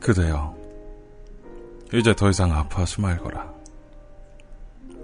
[0.00, 0.54] 그대여,
[1.94, 3.54] 이제 더 이상 아파하지 말거라.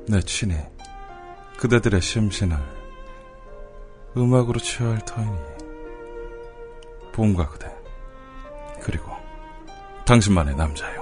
[0.07, 0.57] 내 친히
[1.57, 2.57] 그대들의 심신을
[4.17, 5.37] 음악으로 취할 터이니
[7.13, 7.75] 봄과 그대
[8.83, 9.11] 그리고
[10.05, 11.00] 당신만의 남자요.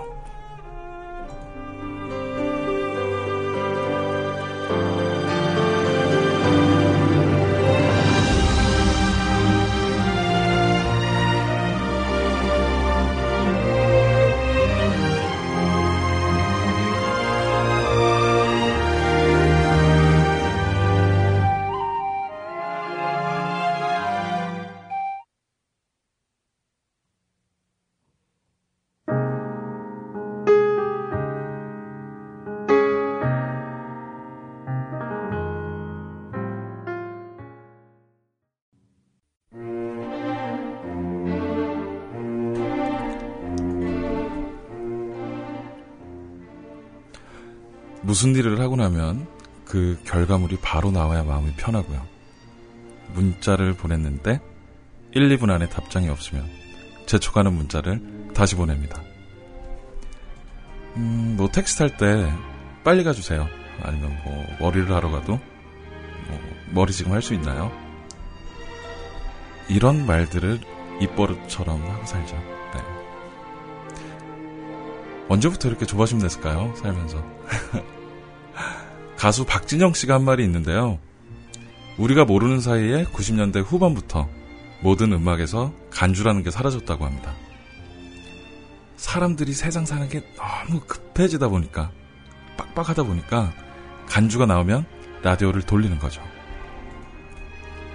[48.19, 49.29] 무슨 일을 하고 나면
[49.65, 52.05] 그 결과물이 바로 나와야 마음이 편하고요.
[53.15, 54.41] 문자를 보냈는데
[55.13, 56.45] 1, 2분 안에 답장이 없으면
[57.07, 59.01] 재촉하는 문자를 다시 보냅니다.
[60.97, 62.29] 음, 뭐 텍스트 할 때
[62.83, 63.47] 빨리 가주세요.
[63.83, 65.39] 아니면 뭐 머리를 하러 가도
[66.27, 66.41] 뭐
[66.73, 67.71] 머리 지금 할 수 있나요?
[69.69, 70.59] 이런 말들을
[71.01, 72.35] 입버릇처럼 하고 살죠.
[72.35, 72.83] 네.
[75.29, 76.75] 언제부터 이렇게 조바심 냈을까요?
[76.75, 77.25] 살면서.
[79.19, 81.01] 가수 박진영 씨가 한 말이 있는데요.
[81.99, 84.29] 우리가 모르는 사이에 90년대 후반부터
[84.81, 87.35] 모든 음악에서 간주라는 게 사라졌다고 합니다.
[88.97, 91.91] 사람들이 세상 사는 게 너무 급해지다 보니까,
[92.57, 93.53] 빡빡하다 보니까
[94.07, 94.87] 간주가 나오면
[95.23, 96.23] 라디오를 돌리는 거죠.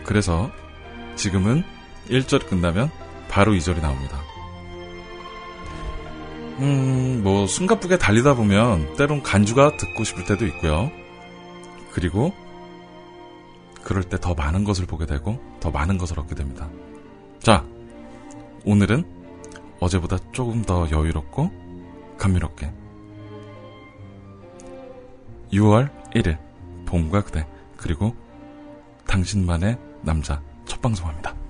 [0.04, 0.52] 그래서
[1.16, 1.64] 지금은
[2.10, 2.92] 1절이 끝나면
[3.30, 4.20] 바로 2절이 나옵니다.
[6.60, 10.92] 음, 뭐, 숨가쁘게 달리다 보면 때론 간주가 듣고 싶을 때도 있고요.
[11.94, 12.34] 그리고
[13.84, 16.68] 그럴 때 더 많은 것을 보게 되고 더 많은 것을 얻게 됩니다.
[17.40, 17.64] 자,
[18.66, 19.04] 오늘은
[19.80, 21.52] 어제보다 조금 더 여유롭고
[22.18, 22.72] 감미롭게
[25.52, 26.40] 6월 1일
[26.86, 27.46] 봄과 그대
[27.78, 28.16] 그리고
[29.06, 31.43] 당신만의 남자 첫 방송합니다.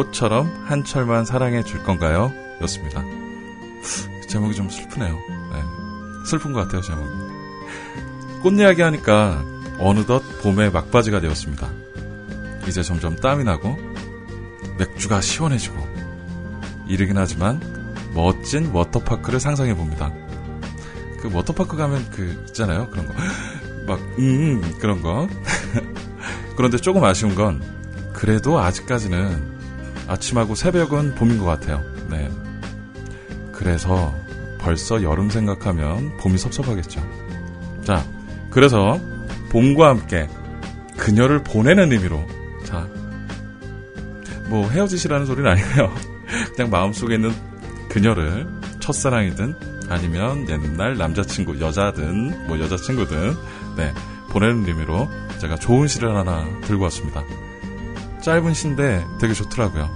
[0.00, 2.32] 꽃처럼 한철만 사랑해 줄 건가요?
[2.62, 3.04] 였습니다.
[4.26, 5.14] 제목이 좀 슬프네요.
[5.14, 5.62] 네.
[6.24, 7.10] 슬픈 것 같아요, 제목이.
[8.42, 9.44] 꽃 이야기 하니까
[9.78, 11.68] 어느덧 봄의 막바지가 되었습니다.
[12.66, 13.76] 이제 점점 땀이 나고
[14.78, 15.76] 맥주가 시원해지고
[16.88, 17.60] 이르긴 하지만
[18.14, 20.10] 멋진 워터파크를 상상해 봅니다.
[21.20, 22.88] 그 워터파크 가면 그 있잖아요.
[22.88, 23.12] 그런 거.
[23.86, 25.28] 막, 음, 그런 거.
[26.56, 27.62] 그런데 조금 아쉬운 건
[28.14, 29.59] 그래도 아직까지는
[30.10, 31.84] 아침하고 새벽은 봄인 것 같아요.
[32.08, 32.28] 네.
[33.52, 34.12] 그래서
[34.58, 37.00] 벌써 여름 생각하면 봄이 섭섭하겠죠.
[37.84, 38.04] 자,
[38.50, 39.00] 그래서
[39.50, 40.28] 봄과 함께
[40.96, 42.26] 그녀를 보내는 의미로
[42.64, 42.88] 자,
[44.48, 45.94] 뭐 헤어지시라는 소리는 아니에요.
[46.56, 47.32] 그냥 마음속에 있는
[47.88, 48.48] 그녀를
[48.80, 49.54] 첫사랑이든
[49.88, 53.34] 아니면 옛날 남자친구 여자든 뭐 여자친구든
[53.76, 53.92] 네
[54.30, 57.24] 보내는 의미로 제가 좋은 시를 하나 들고 왔습니다.
[58.22, 59.88] 짧은 시인데 되게 좋더라고요.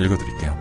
[0.00, 0.56] 읽어드릴게요.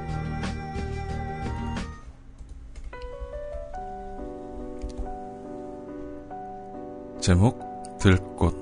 [7.22, 8.55] 제목 들꽃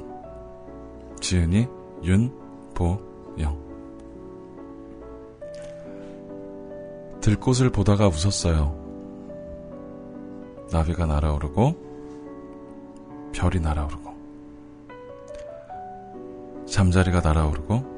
[1.21, 1.67] 지은이
[2.03, 3.65] 윤보영
[7.21, 8.85] 들꽃을 보다가 웃었어요.
[10.71, 11.85] 나비가 날아오르고
[13.33, 14.13] 별이 날아오르고
[16.65, 17.94] 잠자리가 날아오르고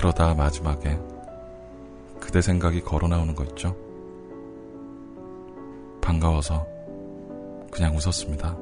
[0.00, 0.98] 그러다 마지막에
[2.18, 3.76] 그대 생각이 걸어 나오는 거 있죠?
[6.00, 6.66] 반가워서
[7.70, 8.56] 그냥 웃었습니다.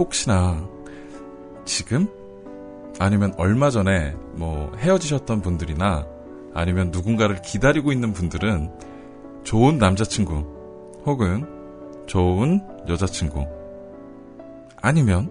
[0.00, 0.68] 혹시나
[1.64, 2.17] 지금
[2.98, 6.06] 아니면 얼마 전에 뭐 헤어지셨던 분들이나
[6.54, 8.72] 아니면 누군가를 기다리고 있는 분들은
[9.44, 11.46] 좋은 남자친구 혹은
[12.06, 13.46] 좋은 여자친구
[14.80, 15.30] 아니면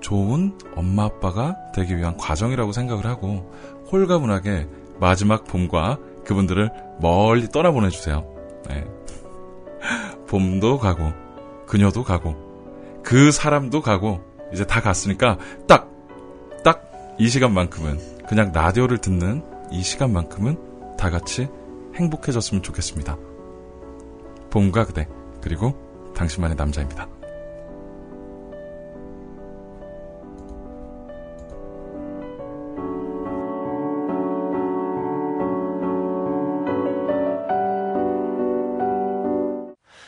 [0.00, 3.50] 좋은 엄마 아빠가 되기 위한 과정이라고 생각을 하고
[3.90, 4.68] 홀가분하게
[5.00, 6.70] 마지막 봄과 그분들을
[7.00, 8.24] 멀리 떠나보내주세요.
[8.68, 8.84] 네.
[10.26, 11.12] 봄도 가고
[11.66, 12.36] 그녀도 가고
[13.02, 14.20] 그 사람도 가고
[14.52, 15.87] 이제 다 갔으니까 딱딱
[17.20, 19.42] 이 시간만큼은 그냥 라디오를 듣는
[19.72, 21.48] 이 시간만큼은 다 같이
[21.96, 23.16] 행복해졌으면 좋겠습니다.
[24.50, 25.08] 봄과 그대
[25.42, 25.74] 그리고
[26.14, 27.08] 당신만의 남자입니다.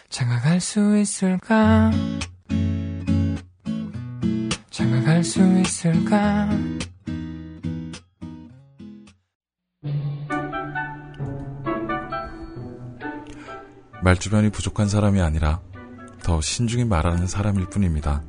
[0.08, 1.90] 장가갈 수 있을까?
[4.70, 6.48] 장가갈 수 있을까?
[14.02, 15.61] 말주변이 부족한 사람이 아니라
[16.23, 18.23] 더 신중히 말하는 사람일 뿐입니다.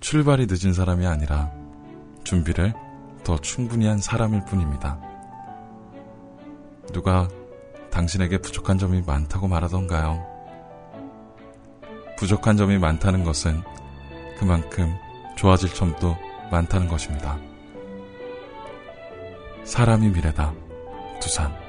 [0.00, 1.50] 출발이 늦은 사람이 아니라
[2.24, 2.72] 준비를
[3.24, 4.98] 더 충분히 한 사람일 뿐입니다.
[6.92, 7.28] 누가
[7.90, 10.24] 당신에게 부족한 점이 많다고 말하던가요?
[12.16, 13.62] 부족한 점이 많다는 것은
[14.38, 14.94] 그만큼
[15.36, 16.16] 좋아질 점도
[16.50, 17.38] 많다는 것입니다.
[19.64, 20.54] 사람이 미래다.
[21.20, 21.67] 두산.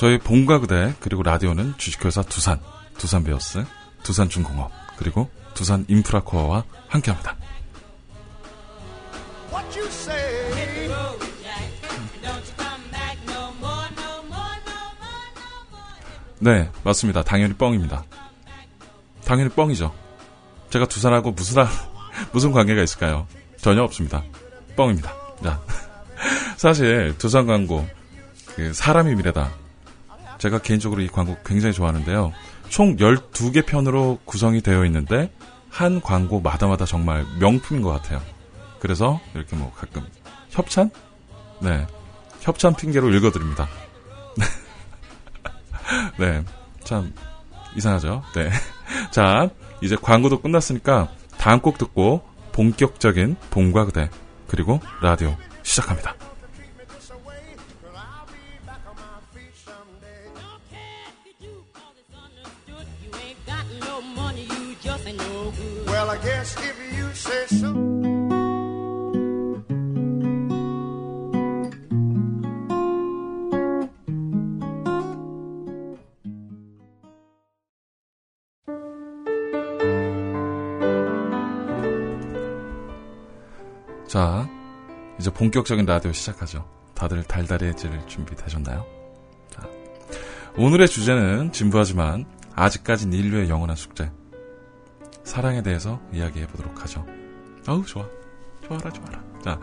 [0.00, 2.58] 저희 본가 그대 그리고 라디오는 주식회사 두산,
[2.96, 3.62] 두산 베어스,
[4.02, 7.36] 두산중공업 그리고 두산 인프라코어와 함께합니다.
[16.38, 17.22] 네, 맞습니다.
[17.22, 18.02] 당연히 뻥입니다.
[19.26, 19.94] 당연히 뻥이죠.
[20.70, 21.62] 제가 두산하고 무슨
[22.32, 23.26] 무슨 관계가 있을까요?
[23.58, 24.24] 전혀 없습니다.
[24.76, 25.12] 뻥입니다.
[25.44, 25.60] 자,
[26.56, 27.86] 사실 두산 광고
[28.56, 29.59] 그 사람이 미래다
[30.40, 32.32] 제가 개인적으로 이 광고 굉장히 좋아하는데요.
[32.70, 35.30] 총 12개 편으로 구성이 되어 있는데
[35.68, 38.22] 한 광고 마다마다 정말 명품인 것 같아요.
[38.80, 40.02] 그래서 이렇게 뭐 가끔
[40.48, 40.90] 협찬?
[41.60, 41.86] 네.
[42.40, 43.68] 협찬 핑계로 읽어드립니다.
[46.18, 46.42] 네.
[46.84, 47.12] 참,
[47.76, 48.22] 이상하죠?
[48.34, 48.50] 네.
[49.12, 49.50] 자,
[49.82, 52.22] 이제 광고도 끝났으니까 다음 곡 듣고
[52.52, 54.08] 본격적인 봄과 그대,
[54.48, 56.14] 그리고 라디오 시작합니다.
[84.10, 84.44] 자,
[85.20, 86.68] 이제 본격적인 라디오 시작하죠.
[86.94, 88.84] 다들 달달해질 준비 되셨나요?
[89.50, 89.62] 자,
[90.56, 94.10] 오늘의 주제는 진부하지만 아직까진 인류의 영원한 숙제.
[95.22, 97.06] 사랑에 대해서 이야기해 보도록 하죠.
[97.68, 98.04] 어우, 좋아.
[98.66, 99.22] 좋아라, 좋아라.
[99.44, 99.60] 자.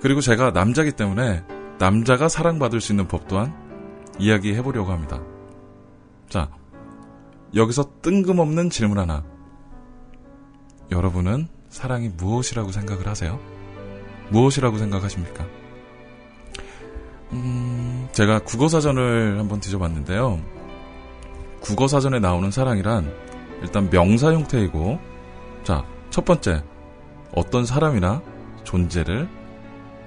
[0.00, 1.44] 그리고 제가 남자기 때문에
[1.80, 3.52] 남자가 사랑받을 수 있는 법 또한
[4.20, 5.20] 이야기해 보려고 합니다.
[6.28, 6.48] 자.
[7.52, 9.24] 여기서 뜬금없는 질문 하나.
[10.92, 13.38] 여러분은 사랑이 무엇이라고 생각을 하세요?
[14.30, 15.46] 무엇이라고 생각하십니까?
[17.32, 20.40] 음, 제가 국어사전을 한번 뒤져봤는데요.
[21.60, 23.14] 국어사전에 나오는 사랑이란
[23.62, 24.98] 일단 명사 형태이고,
[25.62, 26.64] 자, 첫 번째,
[27.32, 28.22] 어떤 사람이나
[28.64, 29.28] 존재를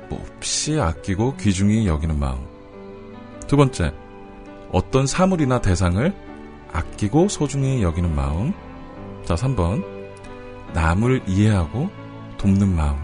[0.09, 2.45] 몹시 아끼고 귀중히 여기는 마음.
[3.47, 3.93] 두 번째,
[4.73, 6.13] 어떤 사물이나 대상을
[6.73, 8.53] 아끼고 소중히 여기는 마음.
[9.23, 9.90] 자, 3번,
[10.73, 11.89] 남을 이해하고
[12.37, 12.97] 돕는 마음.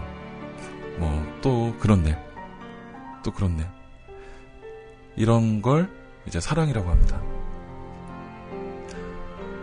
[0.98, 2.18] 뭐, 또 그렇네.
[3.22, 3.68] 또 그렇네.
[5.16, 5.90] 이런 걸
[6.26, 7.20] 이제 사랑이라고 합니다.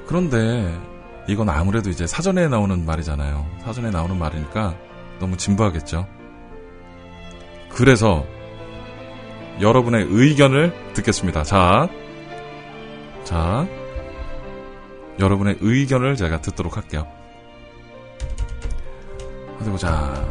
[0.05, 0.79] 그런데
[1.27, 3.45] 이건 아무래도 이제 사전에 나오는 말이잖아요.
[3.63, 4.75] 사전에 나오는 말이니까
[5.19, 6.07] 너무 진부하겠죠.
[7.69, 8.25] 그래서
[9.59, 11.43] 여러분의 의견을 듣겠습니다.
[11.43, 11.88] 자,
[13.24, 13.67] 자,
[15.19, 17.07] 여러분의 의견을 제가 듣도록 할게요.
[19.59, 20.27] 어디 보자.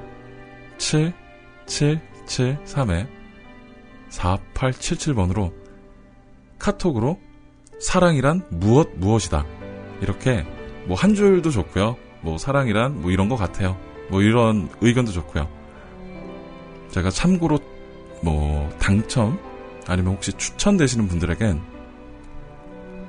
[1.66, 3.08] 7773에
[4.10, 5.54] 4877번으로
[6.58, 7.18] 카톡으로
[7.80, 9.46] 사랑이란 무엇 무엇이다.
[10.02, 10.44] 이렇게
[10.84, 11.96] 뭐 한 줄도 좋고요.
[12.20, 13.78] 뭐 사랑이란 뭐 이런 것 같아요.
[14.10, 15.48] 뭐 이런 의견도 좋고요.
[16.90, 17.58] 제가 참고로
[18.22, 19.38] 뭐 당첨
[19.86, 21.62] 아니면 혹시 추천되시는 분들에겐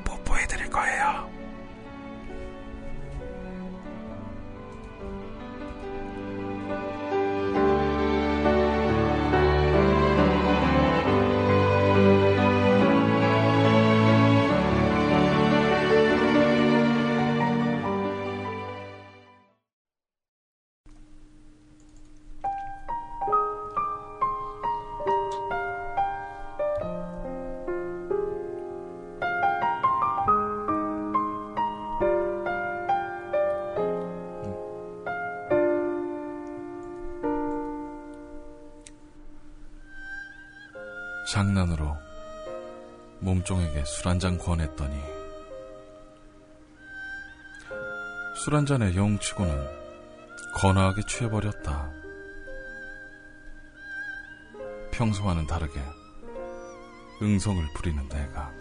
[0.06, 1.27] 뽀뽀해 드릴 거예요.
[41.31, 41.96] 장난으로
[43.19, 44.96] 몸종에게 술 한 잔 권했더니
[48.36, 49.77] 술 한 잔에 영치고는
[50.55, 51.91] 거나하게 취해버렸다.
[54.91, 55.79] 평소와는 다르게
[57.22, 58.51] 응성을 부리는 내가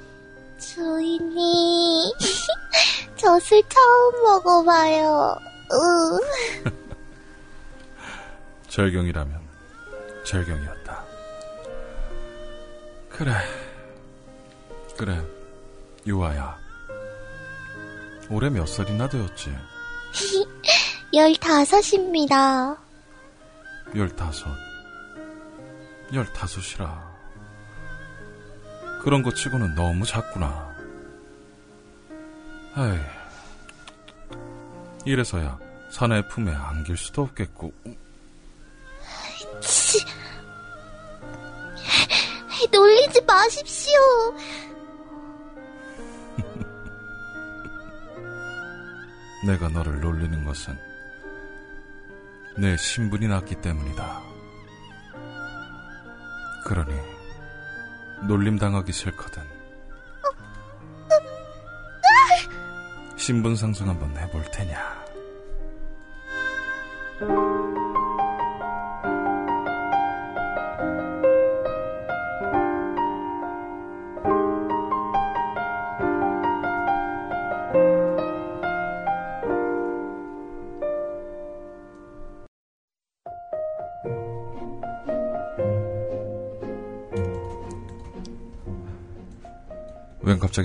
[0.58, 2.12] 주인이
[3.16, 5.36] 저 술 처음 먹어봐요.
[5.72, 6.20] 으.
[8.68, 9.40] 절경이라면
[10.24, 10.75] 절경이었다.
[13.16, 13.32] 그래,
[14.98, 15.26] 그래,
[16.06, 16.58] 유아야.
[18.28, 19.56] 올해 몇 살이나 되었지?
[21.14, 22.76] 열다섯입니다.
[23.94, 24.48] 열다섯.
[26.12, 27.16] 열다섯이라.
[29.02, 30.76] 그런 것 치고는 너무 작구나.
[32.74, 32.98] 아이.
[35.06, 35.58] 이래서야
[35.90, 37.72] 사내 품에 안길 수도 없겠고.
[42.72, 44.00] 놀리지 마십시오.
[49.46, 50.76] 내가 너를 놀리는 것은
[52.56, 54.22] 내 신분이 낮기 때문이다.
[56.64, 56.94] 그러니
[58.26, 59.42] 놀림 당하기 싫거든.
[63.16, 64.95] 신분 상승 한번 해볼 테냐.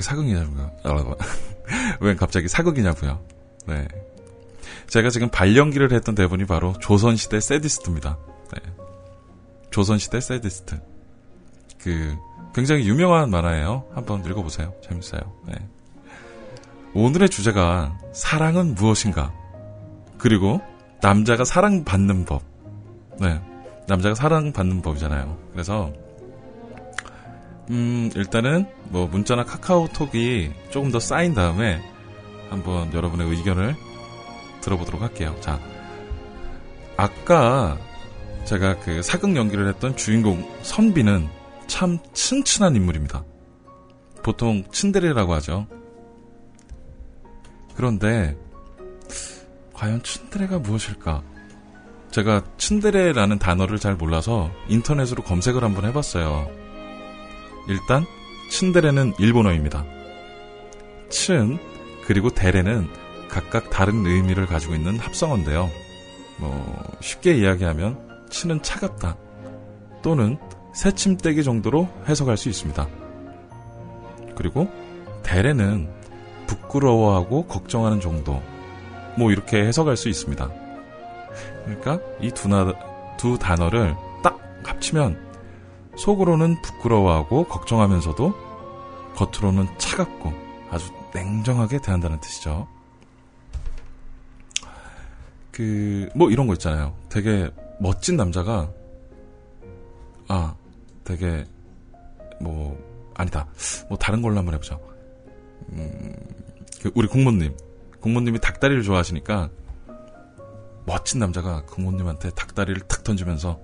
[0.01, 0.71] 갑자기 사극이냐고요?
[0.83, 1.15] 아,
[1.99, 3.19] 웬 갑자기 사극이냐고요?
[3.67, 3.87] 네.
[4.87, 8.17] 제가 지금 발연기를 했던 대본이 바로 조선시대 세디스트입니다.
[8.53, 8.71] 네.
[9.69, 10.81] 조선시대 세디스트.
[11.79, 12.17] 그,
[12.53, 13.85] 굉장히 유명한 만화예요.
[13.93, 14.73] 한번 읽어보세요.
[14.83, 15.21] 재밌어요.
[15.47, 15.53] 네.
[16.93, 19.33] 오늘의 주제가 사랑은 무엇인가?
[20.17, 20.61] 그리고
[21.01, 22.43] 남자가 사랑받는 법.
[23.19, 23.39] 네.
[23.87, 25.37] 남자가 사랑받는 법이잖아요.
[25.53, 25.93] 그래서
[27.71, 31.81] 음, 일단은 뭐 문자나 카카오톡이 조금 더 쌓인 다음에
[32.49, 33.75] 한번 여러분의 의견을
[34.59, 35.35] 들어보도록 할게요.
[35.39, 35.57] 자,
[36.97, 37.79] 아까
[38.43, 41.29] 제가 그 사극 연기를 했던 주인공 선비는
[41.67, 43.23] 참 튼튼한 인물입니다.
[44.21, 45.65] 보통 츤데레라고 하죠.
[47.75, 48.37] 그런데
[49.73, 51.23] 과연 츤데레가 무엇일까?
[52.11, 56.60] 제가 츤데레라는 단어를 잘 몰라서 인터넷으로 검색을 한번 해봤어요.
[57.71, 58.05] 일단
[58.49, 59.85] 츤데레는 일본어입니다.
[61.09, 61.57] 츤
[62.05, 62.89] 그리고 데레는
[63.29, 65.69] 각각 다른 의미를 가지고 있는 합성어인데요.
[66.37, 69.15] 뭐 쉽게 이야기하면 츤은 차갑다
[70.01, 70.37] 또는
[70.73, 72.87] 새침대기 정도로 해석할 수 있습니다.
[74.35, 74.67] 그리고
[75.23, 75.89] 데레는
[76.47, 78.41] 부끄러워하고 걱정하는 정도
[79.17, 80.49] 뭐 이렇게 해석할 수 있습니다.
[81.63, 85.30] 그러니까 이두 단어를 딱 합치면
[85.95, 88.33] 속으로는 부끄러워하고 걱정하면서도
[89.15, 90.33] 겉으로는 차갑고
[90.69, 92.67] 아주 냉정하게 대한다는 뜻이죠.
[95.51, 96.95] 그, 뭐 이런 거 있잖아요.
[97.09, 98.71] 되게 멋진 남자가,
[100.27, 100.55] 아,
[101.03, 101.45] 되게,
[102.39, 102.79] 뭐,
[103.15, 103.47] 아니다.
[103.89, 104.79] 뭐 다른 걸로 한번 해보자.
[105.73, 106.15] 음,
[106.81, 107.55] 그 우리 국모님.
[107.99, 109.49] 국모님이 닭다리를 좋아하시니까
[110.85, 113.59] 멋진 남자가 국모님한테 닭다리를 탁 던지면서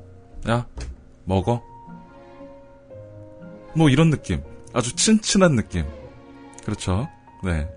[0.47, 0.67] 야
[1.25, 1.63] 먹어.
[3.77, 4.41] 뭐 이런 느낌.
[4.73, 5.85] 아주 친친한 느낌.
[6.65, 7.07] 그렇죠.
[7.43, 7.67] 네.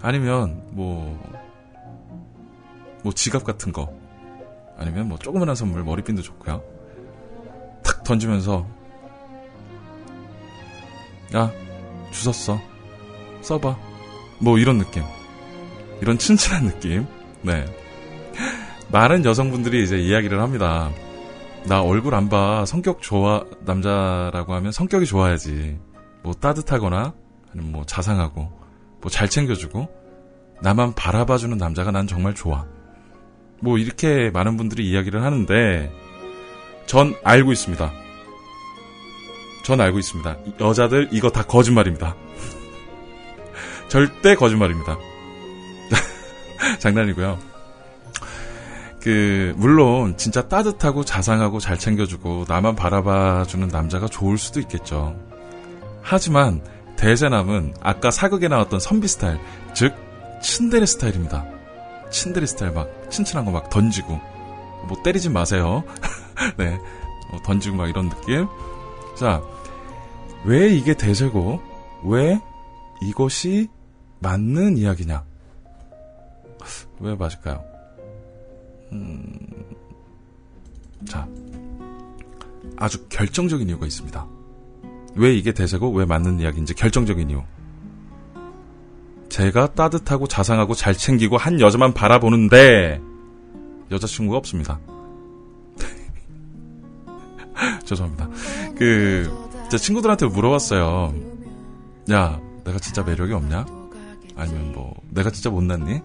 [0.00, 1.20] 아니면 뭐,
[3.02, 3.92] 뭐 지갑 같은 거.
[4.78, 6.62] 아니면 뭐 조그만한 선물, 머리핀도 좋고요.
[7.82, 8.64] 탁 던지면서
[11.34, 11.50] 야,
[12.12, 12.60] 주웠어.
[13.42, 13.76] 써봐.
[14.38, 15.02] 뭐 이런 느낌.
[16.00, 17.06] 이런 친친한 느낌.
[17.42, 17.64] 네.
[18.92, 20.92] 많은 여성분들이 이제 이야기를 합니다.
[21.66, 22.64] 나 얼굴 안 봐.
[22.66, 25.78] 성격 좋아, 남자라고 하면 성격이 좋아야지.
[26.22, 27.14] 뭐 따뜻하거나,
[27.52, 28.50] 아니면 뭐 자상하고,
[29.00, 29.88] 뭐 잘 챙겨주고,
[30.60, 32.66] 나만 바라봐주는 남자가 난 정말 좋아.
[33.60, 35.92] 뭐 이렇게 많은 분들이 이야기를 하는데,
[36.86, 37.92] 전 알고 있습니다.
[39.64, 40.36] 전 알고 있습니다.
[40.60, 42.16] 여자들 이거 다 거짓말입니다.
[43.88, 44.98] 절대 거짓말입니다.
[46.80, 47.51] 장난이고요.
[49.02, 55.16] 그 물론 진짜 따뜻하고 자상하고 잘 챙겨주고 나만 바라봐주는 남자가 좋을 수도 있겠죠.
[56.02, 56.62] 하지만
[56.96, 59.40] 대세남은 아까 사극에 나왔던 선비 스타일,
[59.74, 59.94] 즉
[60.40, 61.44] 친데레 스타일입니다.
[62.10, 64.20] 친데레 스타일 막 친친한 거 막 던지고
[64.86, 65.82] 뭐 때리지 마세요.
[66.56, 66.78] 네,
[67.30, 68.46] 뭐 던지고 막 이런 느낌.
[69.16, 69.42] 자,
[70.44, 71.60] 왜 이게 대세고
[72.04, 72.40] 왜
[73.02, 73.68] 이것이
[74.20, 75.24] 맞는 이야기냐?
[77.00, 77.71] 왜 맞을까요?
[78.92, 79.32] 음,
[81.08, 81.26] 자,
[82.76, 84.26] 아주 결정적인 이유가 있습니다.
[85.14, 87.42] 왜 이게 대세고 왜 맞는 이야기인지 결정적인 이유.
[89.28, 93.00] 제가 따뜻하고 자상하고 잘 챙기고 한 여자만 바라보는데
[93.90, 94.78] 여자친구가 없습니다.
[97.84, 98.28] 죄송합니다.
[98.76, 99.30] 그,
[99.70, 101.14] 제 친구들한테 물어봤어요.
[102.10, 103.64] 야, 내가 진짜 매력이 없냐?
[104.36, 106.00] 아니면 뭐, 내가 진짜 못났니?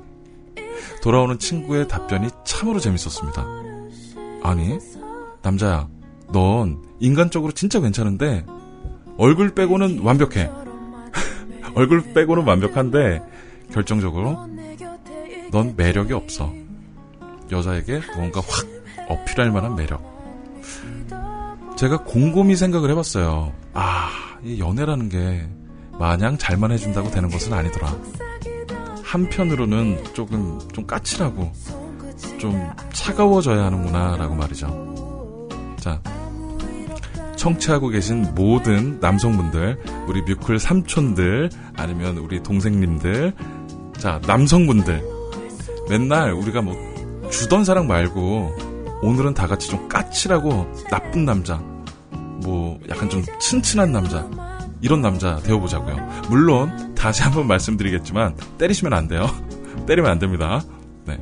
[1.02, 3.46] 돌아오는 친구의 답변이 참으로 재밌었습니다.
[4.44, 4.78] 아니,
[5.42, 5.88] 남자야,
[6.32, 8.46] 넌 인간적으로 진짜 괜찮은데,
[9.18, 10.50] 얼굴 빼고는 완벽해.
[11.76, 13.22] 얼굴 빼고는 완벽한데,
[13.72, 14.48] 결정적으로,
[15.52, 16.54] 넌 매력이 없어.
[17.52, 18.68] 여자에게 뭔가 확
[19.10, 20.18] 어필할 만한 매력.
[21.78, 23.54] 제가 곰곰이 생각을 해봤어요.
[23.74, 24.10] 아,
[24.44, 25.48] 이 연애라는 게
[26.00, 27.96] 마냥 잘만 해준다고 되는 것은 아니더라.
[29.08, 31.52] 한편으로는 조금 좀 까칠하고
[32.38, 35.48] 좀 차가워져야 하는구나라고 말이죠.
[35.80, 36.02] 자,
[37.38, 43.34] 청취하고 계신 모든 남성분들, 우리 뮤클 삼촌들, 아니면 우리 동생님들,
[43.98, 45.02] 자, 남성분들,
[45.90, 46.76] 맨날 우리가 뭐
[47.30, 48.56] 주던 사랑 말고
[49.02, 51.56] 오늘은 다 같이 좀 까칠하고 나쁜 남자,
[52.44, 54.28] 뭐 약간 좀 친친한 남자,
[54.82, 55.96] 이런 남자 되어보자고요.
[56.30, 59.28] 물론 다시 한번 말씀드리겠지만 때리시면 안 돼요.
[59.88, 60.62] 때리면 안 됩니다.
[61.06, 61.18] 네,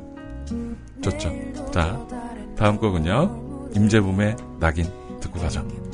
[1.01, 1.31] 좋죠.
[1.71, 1.99] 자,
[2.57, 3.69] 다음 곡은요.
[3.75, 4.85] 임재범의 낙인
[5.19, 5.85] 듣고 가죠.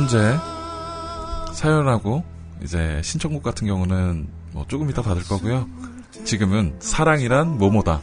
[0.00, 0.38] 현재
[1.52, 2.24] 사연하고
[2.62, 5.68] 이제 신청곡 같은 경우는 뭐 조금 이따 받을 거고요.
[6.24, 8.00] 지금은 사랑이란 뭐뭐다.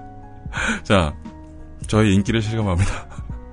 [0.83, 1.15] 자,
[1.89, 2.91] 저희 인기를 실감합니다.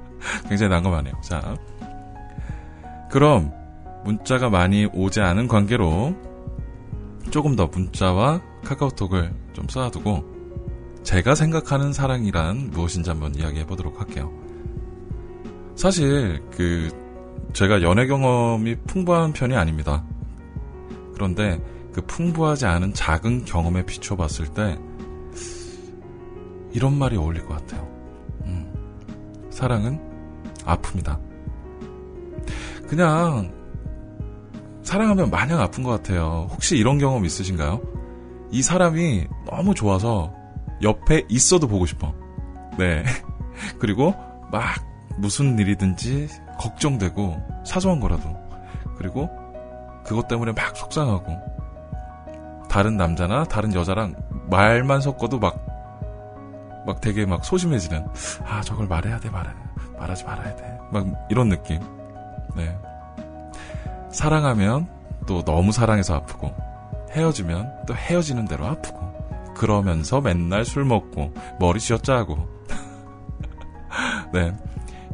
[0.47, 1.13] 굉장히 난감하네요.
[1.21, 1.55] 자,
[3.13, 3.53] 그럼
[4.05, 6.15] 문자가 많이 오지 않은 관계로
[7.29, 10.23] 조금 더 문자와 카카오톡을 좀 쌓아두고
[11.03, 14.33] 제가 생각하는 사랑이란 무엇인지 한번 이야기해 보도록 할게요.
[15.75, 16.89] 사실 그
[17.53, 20.03] 제가 연애 경험이 풍부한 편이 아닙니다.
[21.13, 21.61] 그런데
[21.93, 24.75] 그 풍부하지 않은 작은 경험에 비춰봤을 때
[26.71, 27.87] 이런 말이 어울릴 것 같아요.
[28.45, 28.73] 음,
[29.51, 30.01] 사랑은
[30.65, 31.32] 아픕니다.
[32.93, 33.51] 그냥
[34.83, 36.47] 사랑하면 마냥 아픈 것 같아요.
[36.51, 37.81] 혹시 이런 경험 있으신가요?
[38.51, 40.31] 이 사람이 너무 좋아서
[40.83, 42.13] 옆에 있어도 보고 싶어.
[42.77, 43.03] 네.
[43.79, 44.13] 그리고
[44.51, 44.63] 막
[45.17, 46.27] 무슨 일이든지
[46.59, 48.29] 걱정되고 사소한 거라도
[48.97, 49.27] 그리고
[50.05, 51.35] 그것 때문에 막 속상하고
[52.69, 54.13] 다른 남자나 다른 여자랑
[54.51, 55.73] 말만 섞어도 막
[56.85, 58.05] 막 되게 막 소심해지는
[58.45, 59.49] 아 저걸 말해야 돼 말해
[59.97, 61.79] 말하지 말아야 돼 막 이런 느낌
[62.55, 62.77] 네
[64.11, 64.87] 사랑하면
[65.25, 66.53] 또 너무 사랑해서 아프고
[67.11, 72.47] 헤어지면 또 헤어지는 대로 아프고 그러면서 맨날 술 먹고 머리 쥐어짜고
[74.33, 74.55] 네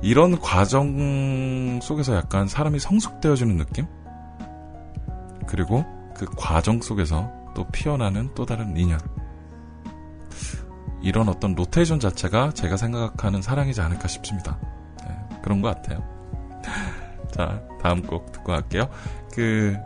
[0.02, 3.86] 이런 과정 속에서 약간 사람이 성숙되어지는 느낌?
[5.46, 5.84] 그리고
[6.16, 9.00] 그 과정 속에서 또 피어나는 또 다른 인연.
[11.02, 14.58] 이런 어떤 로테이션 자체가 제가 생각하는 사랑이지 않을까 싶습니다.
[15.08, 16.04] 네, 그런 것 같아요.
[17.40, 18.90] 자, 다음 곡 듣고 갈게요.
[19.34, 19.78] 그,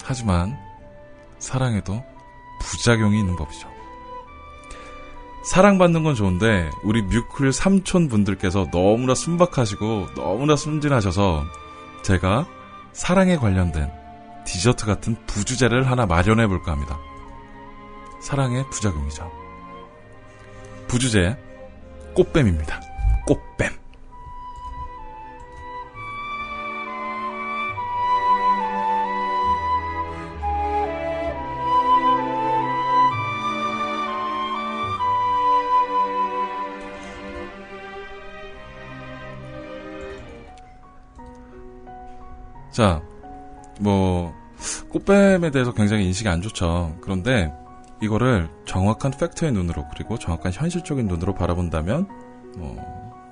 [0.03, 0.57] 하지만
[1.37, 2.03] 사랑에도
[2.59, 3.69] 부작용이 있는 법이죠.
[5.43, 11.43] 사랑받는 건 좋은데 우리 뮤클 삼촌 분들께서 너무나 순박하시고 너무나 순진하셔서
[12.01, 12.47] 제가
[12.91, 13.91] 사랑에 관련된
[14.47, 16.97] 디저트 같은 부주제를 하나 마련해 볼까 합니다.
[18.21, 19.31] 사랑의 부작용이죠.
[20.87, 21.37] 부주제
[22.15, 22.81] 꽃뱀입니다.
[23.27, 23.84] 꽃뱀.
[43.85, 44.33] 뭐,
[44.89, 46.97] 꽃뱀에 대해서 굉장히 인식이 안 좋죠.
[47.01, 47.53] 그런데
[48.01, 52.07] 이거를 정확한 팩트의 눈으로 그리고 정확한 현실적인 눈으로 바라본다면,
[52.57, 52.75] 뭐,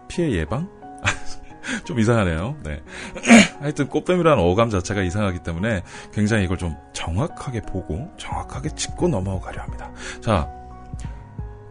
[0.07, 0.69] 피해 예방?
[1.85, 2.55] 좀 이상하네요.
[2.63, 2.81] 네.
[3.61, 5.81] 하여튼 꽃뱀이라는 어감 자체가 이상하기 때문에
[6.13, 9.91] 굉장히 이걸 좀 정확하게 보고 정확하게 짚고 넘어가려 합니다.
[10.21, 10.51] 자,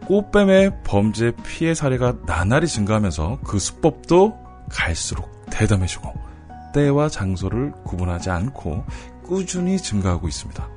[0.07, 4.37] 꽃뱀의 범죄 피해 사례가 나날이 증가하면서 그 수법도
[4.71, 6.32] 갈수록 대담해지고
[6.73, 8.85] 때와 장소를 구분하지 않고
[9.23, 10.69] 꾸준히 증가하고 있습니다.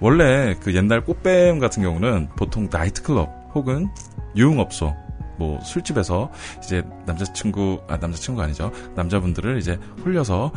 [0.00, 3.88] 원래 그 옛날 꽃뱀 같은 경우는 보통 나이트클럽 혹은
[4.36, 4.94] 유흥업소
[5.38, 6.30] 뭐 술집에서
[6.62, 10.52] 이제 남자친구 아 남자친구가 아니죠 남자분들을 이제 홀려서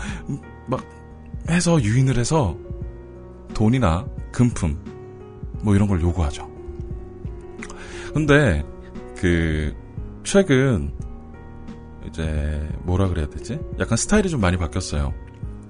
[0.68, 0.84] 막
[1.50, 2.58] 해서 유인을 해서
[3.54, 4.78] 돈이나 금품
[5.62, 6.50] 뭐 이런 걸 요구하죠.
[8.14, 8.64] 근데
[9.18, 9.76] 그
[10.24, 10.94] 최근
[12.08, 13.60] 이제 뭐라 그래야 되지?
[13.80, 15.14] 약간 스타일이 좀 많이 바뀌었어요.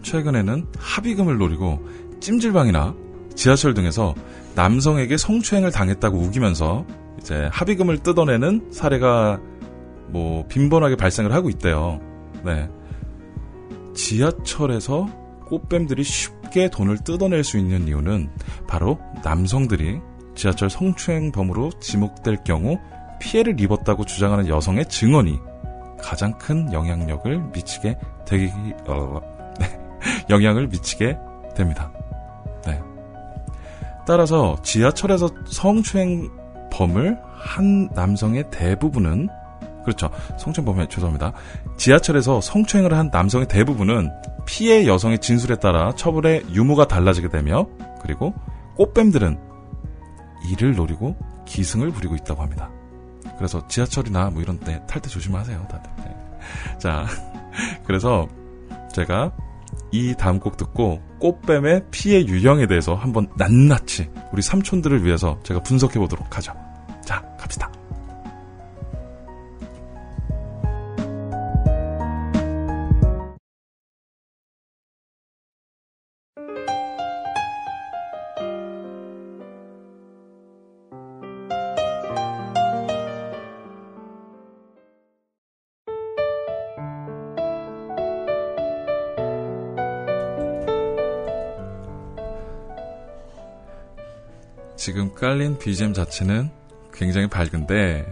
[0.04, 1.86] 최근에는 합의금을 노리고
[2.20, 2.96] 찜질방이나
[3.36, 4.16] 지하철 등에서
[4.56, 6.86] 남성에게 성추행을 당했다고 우기면서
[7.20, 9.40] 이제 합의금을 뜯어내는 사례가
[10.08, 12.00] 뭐 빈번하게 발생을 하고 있대요.
[12.44, 12.70] 네.
[13.94, 15.08] 지하철에서
[15.48, 18.30] 꽃뱀들이 쉽게 돈을 뜯어낼 수 있는 이유는
[18.68, 20.00] 바로 남성들이
[20.36, 22.80] 지하철 성추행범으로 지목될 경우
[23.20, 25.40] 피해를 입었다고 주장하는 여성의 증언이
[26.02, 28.52] 가장 큰 영향력을 미치게 되기
[28.88, 29.20] 어,
[29.60, 29.80] 네,
[30.30, 31.18] 영향을 미치게
[31.56, 31.92] 됩니다.
[32.66, 32.80] 네.
[34.06, 39.30] 따라서 지하철에서 성추행범을 한 남성의 대부분은
[39.84, 40.10] 그렇죠.
[40.38, 41.34] 성추행범에 죄송합니다.
[41.78, 44.10] 지하철에서 성추행을 한 남성의 대부분은
[44.46, 47.68] 피해 여성의 진술에 따라 처벌의 유무가 달라지게 되며
[48.02, 48.34] 그리고
[48.76, 49.40] 꽃뱀들은
[50.52, 52.70] 이를 노리고 기승을 부리고 있다고 합니다.
[53.40, 55.90] 그래서 지하철이나 뭐 이런 데 탈 때 조심하세요, 다들.
[56.06, 56.16] 네.
[56.78, 57.06] 자,
[57.86, 58.28] 그래서
[58.94, 59.32] 제가
[59.92, 66.00] 이 다음 곡 듣고 꽃뱀의 피해 유형에 대해서 한번 낱낱이 우리 삼촌들을 위해서 제가 분석해
[66.00, 66.54] 보도록 하죠.
[67.04, 67.72] 자, 갑시다.
[95.20, 96.50] 깔린 BGM 자체는
[96.94, 98.06] 굉장히 밝은데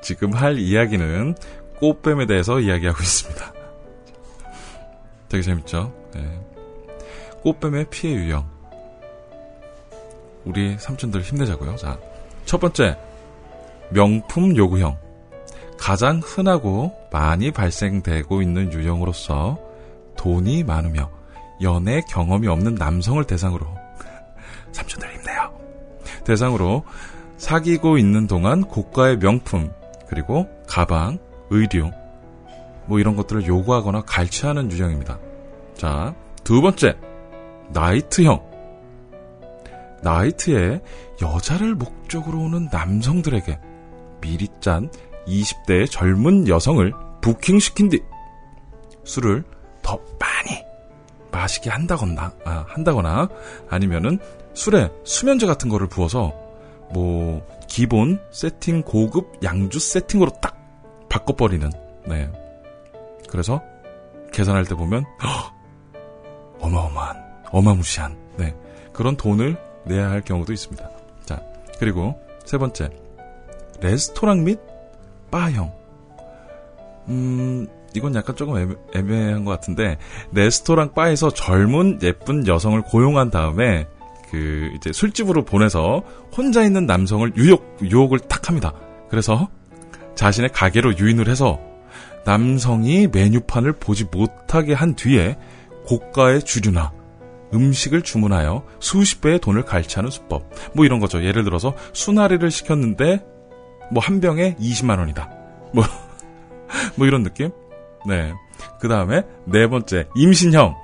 [0.00, 1.34] 지금 할 이야기는
[1.78, 3.52] 꽃뱀에 대해서 이야기하고 있습니다.
[5.28, 5.92] 되게 재밌죠?
[6.14, 6.40] 네.
[7.42, 8.48] 꽃뱀의 피해 유형.
[10.44, 11.76] 우리 삼촌들 힘내자고요.
[11.76, 11.98] 자,
[12.44, 12.98] 첫 번째
[13.90, 14.96] 명품 요구형.
[15.78, 19.58] 가장 흔하고 많이 발생되고 있는 유형으로서
[20.16, 21.10] 돈이 많으며
[21.60, 23.66] 연애 경험이 없는 남성을 대상으로
[24.72, 25.21] 삼촌들.
[26.24, 26.84] 대상으로
[27.36, 29.72] 사귀고 있는 동안 고가의 명품
[30.08, 31.18] 그리고 가방,
[31.50, 31.90] 의류
[32.86, 35.18] 뭐 이런 것들을 요구하거나 갈취하는 유형입니다.
[35.74, 36.96] 자, 두 번째
[37.70, 38.52] 나이트형
[40.02, 40.80] 나이트에
[41.22, 43.58] 여자를 목적으로 오는 남성들에게
[44.20, 44.90] 미리 짠
[45.26, 48.00] 20대의 젊은 여성을 부킹시킨 뒤
[49.04, 49.44] 술을
[49.82, 50.62] 더 많이
[51.30, 53.28] 마시게 한다거나, 아, 한다거나
[53.70, 54.18] 아니면은
[54.54, 56.32] 술에 수면제 같은 거를 부어서
[56.92, 60.56] 뭐 기본 세팅 고급 양주 세팅으로 딱
[61.08, 61.70] 바꿔버리는
[62.06, 62.30] 네.
[63.28, 63.62] 그래서
[64.32, 65.52] 계산할 때 보면 허,
[66.60, 67.16] 어마어마한
[67.50, 68.54] 어마무시한 네.
[68.92, 70.90] 그런 돈을 내야 할 경우도 있습니다.
[71.24, 71.42] 자
[71.78, 72.90] 그리고 세 번째.
[73.80, 74.60] 레스토랑 및
[75.30, 75.72] 바형.
[77.08, 79.98] 음 이건 약간 조금 애매, 애매한 것 같은데
[80.32, 83.86] 레스토랑 바에서 젊은 예쁜 여성을 고용한 다음에
[84.32, 86.02] 그 이제 술집으로 보내서
[86.34, 88.72] 혼자 있는 남성을 유혹 유혹을 탁 합니다.
[89.10, 89.50] 그래서
[90.14, 91.60] 자신의 가게로 유인을 해서
[92.24, 95.36] 남성이 메뉴판을 보지 못하게 한 뒤에
[95.84, 96.92] 고가의 주류나
[97.52, 100.50] 음식을 주문하여 수십 배의 돈을 갈취하는 수법.
[100.74, 101.22] 뭐 이런 거죠.
[101.22, 103.22] 예를 들어서 수나리를 시켰는데
[103.90, 105.28] 뭐 한 병에 20만 원이다.
[105.74, 105.84] 뭐,
[106.96, 107.50] 뭐 이런 느낌?
[108.08, 108.32] 네.
[108.80, 110.74] 그 다음에 네 번째, 임신형.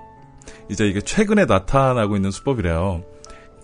[0.68, 3.02] 이제 이게 최근에 나타나고 있는 수법이래요.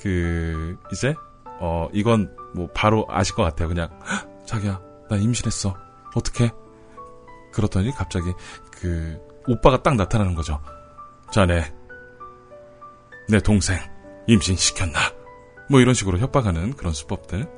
[0.04, 1.14] 그, 이제,
[1.60, 3.68] 어, 이건 뭐 바로 아실 것 같아요.
[3.68, 3.88] 그냥,
[4.44, 5.74] 자기야, 나 임신했어.
[6.14, 6.50] 어떻게?
[7.54, 8.30] 그렇더니 갑자기
[8.70, 10.60] 그, 오빠가 딱 나타나는 거죠.
[11.32, 11.72] 자네,
[13.30, 13.78] 내 동생,
[14.26, 14.98] 임신시켰나?
[15.70, 17.48] 뭐 이런 식으로 협박하는 그런 수법들.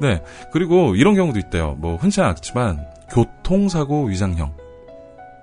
[0.00, 0.22] 네.
[0.52, 1.74] 그리고 이런 경우도 있대요.
[1.74, 4.56] 뭐 흔치 않지만 교통사고 위장형.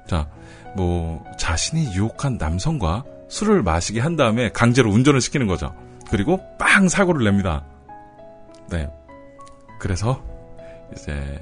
[0.08, 0.30] 자,
[0.78, 5.76] 뭐 자신이 유혹한 남성과 술을 마시게 한 다음에 강제로 운전을 시키는 거죠.
[6.09, 7.65] 그리고 빵 사고를 냅니다.
[8.69, 8.89] 네.
[9.79, 10.23] 그래서
[10.93, 11.39] 이제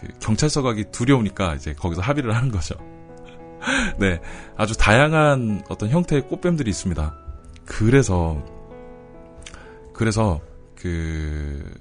[0.00, 2.74] 그 경찰서 가기 두려우니까 이제 거기서 합의를 하는 거죠.
[3.98, 4.20] 네.
[4.56, 7.14] 아주 다양한 어떤 형태의 꽃뱀들이 있습니다.
[7.64, 8.42] 그래서
[9.92, 10.40] 그래서
[10.76, 11.74] 그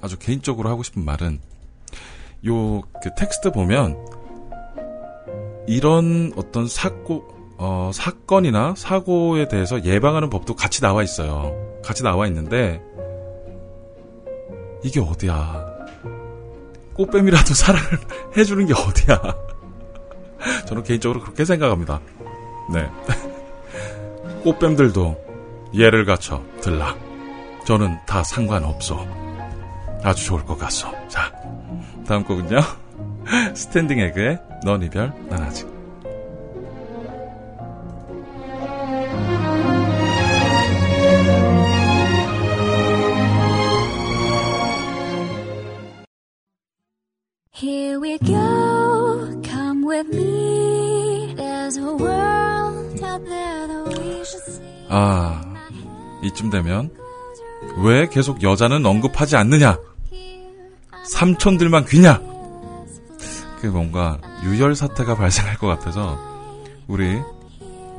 [0.00, 1.40] 아주 개인적으로 하고 싶은 말은
[2.46, 3.96] 요 그 텍스트 보면
[5.66, 11.54] 이런 어떤 사고 어, 사건이나 사고에 대해서 예방하는 법도 같이 나와 있어요.
[11.84, 12.82] 같이 나와 있는데
[14.82, 15.76] 이게 어디야?
[16.94, 17.88] 꽃뱀이라도 사랑을
[18.36, 19.20] 해주는 게 어디야?
[20.66, 22.00] 저는 개인적으로 그렇게 생각합니다.
[22.72, 22.88] 네.
[24.44, 25.24] 꽃뱀들도
[25.74, 26.94] 예를 갖춰 들라.
[27.64, 29.04] 저는 다 상관없어.
[30.02, 30.88] 아주 좋을 것 같소.
[31.08, 31.32] 자,
[32.06, 32.60] 다음 곡은요.
[33.54, 35.75] 스탠딩 에그의 넌 이별, 난 아직.
[47.58, 51.32] Here we go, come with me.
[51.36, 54.86] There's a world out there that we should see.
[54.90, 55.40] 아,
[56.22, 56.90] 이쯤 되면
[57.82, 59.78] 왜 계속 여자는 언급하지 않느냐?
[61.04, 62.20] 삼촌들만 귀냐?
[63.62, 66.18] 그 뭔가 유혈 사태가 발생할 것 같아서
[66.86, 67.18] 우리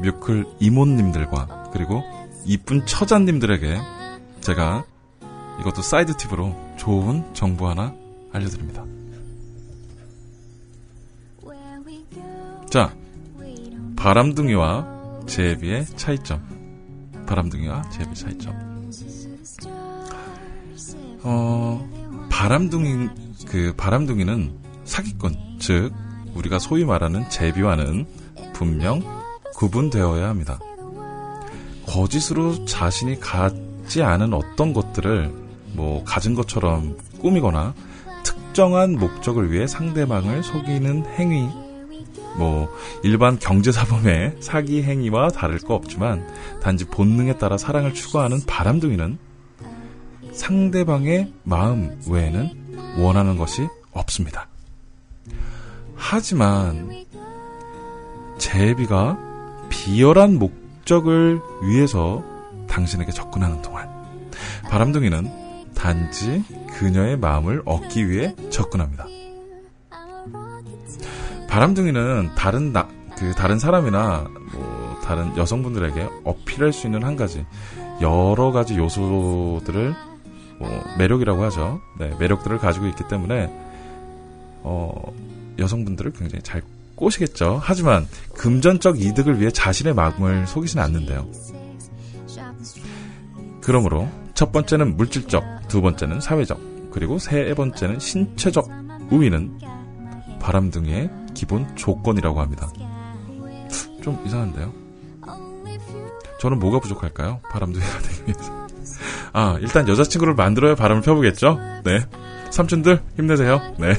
[0.04, 2.04] 뮤클 이모님들과 그리고
[2.46, 3.76] 이쁜 처자님들에게
[4.42, 4.86] 제가
[5.62, 7.96] 이것도 side tip으로 좋은 정보 하나
[8.32, 8.86] 알려드립니다.
[12.70, 12.94] 자,
[13.96, 16.42] 바람둥이와 제비의 차이점.
[17.26, 18.54] 바람둥이와 제비 차이점.
[21.24, 23.10] 어, 바람둥이,
[23.48, 24.52] 그 바람둥이는
[24.84, 25.92] 사기꾼, 즉,
[26.36, 28.06] 우리가 소위 말하는 제비와는
[28.54, 29.02] 분명
[29.56, 30.60] 구분되어야 합니다.
[31.86, 35.34] 거짓으로 자신이 갖지 않은 어떤 것들을
[35.74, 37.74] 뭐 가진 것처럼 꾸미거나
[38.24, 41.48] 특정한 목적을 위해 상대방을 속이는 행위,
[42.38, 42.72] 뭐
[43.04, 46.28] 일반 경제사범의 사기 행위와 다를 거 없지만
[46.62, 49.18] 단지 본능에 따라 사랑을 추구하는 바람둥이는
[50.32, 54.48] 상대방의 마음 외에는 원하는 것이 없습니다.
[55.96, 57.06] 하지만
[58.38, 59.18] 제비가
[59.70, 62.24] 비열한 목적을 위해서
[62.68, 63.90] 당신에게 접근하는 동안
[64.70, 66.44] 바람둥이는 단지
[66.78, 69.06] 그녀의 마음을 얻기 위해 접근합니다.
[71.48, 77.46] 바람둥이는 다른 나, 그 다른 사람이나 뭐 다른 여성분들에게 어필할 수 있는 한 가지
[78.02, 79.96] 여러 가지 요소들을
[80.60, 81.82] 뭐 매력이라고 하죠.
[82.00, 83.50] 네, 매력들을 가지고 있기 때문에
[84.64, 85.14] 어,
[85.60, 86.62] 여성분들을 굉장히 잘
[86.96, 87.60] 꼬시겠죠.
[87.62, 91.28] 하지만 금전적 이득을 위해 자신의 마음을 속이지는 않는데요.
[93.62, 96.60] 그러므로 첫 번째는 물질적, 두 번째는 사회적,
[96.92, 98.68] 그리고 세 번째는 신체적
[99.12, 99.60] 우위는
[100.40, 102.68] 바람둥이의 기본 조건이라고 합니다.
[104.02, 104.74] 좀 이상한데요?
[106.40, 107.42] 저는 뭐가 부족할까요?
[107.52, 108.68] 바람둥이가 되기 위해서.
[109.34, 111.60] 아, 일단 여자친구를 만들어야 바람을 펴보겠죠?
[111.84, 112.00] 네.
[112.50, 113.62] 삼촌들, 힘내세요.
[113.78, 113.94] 네.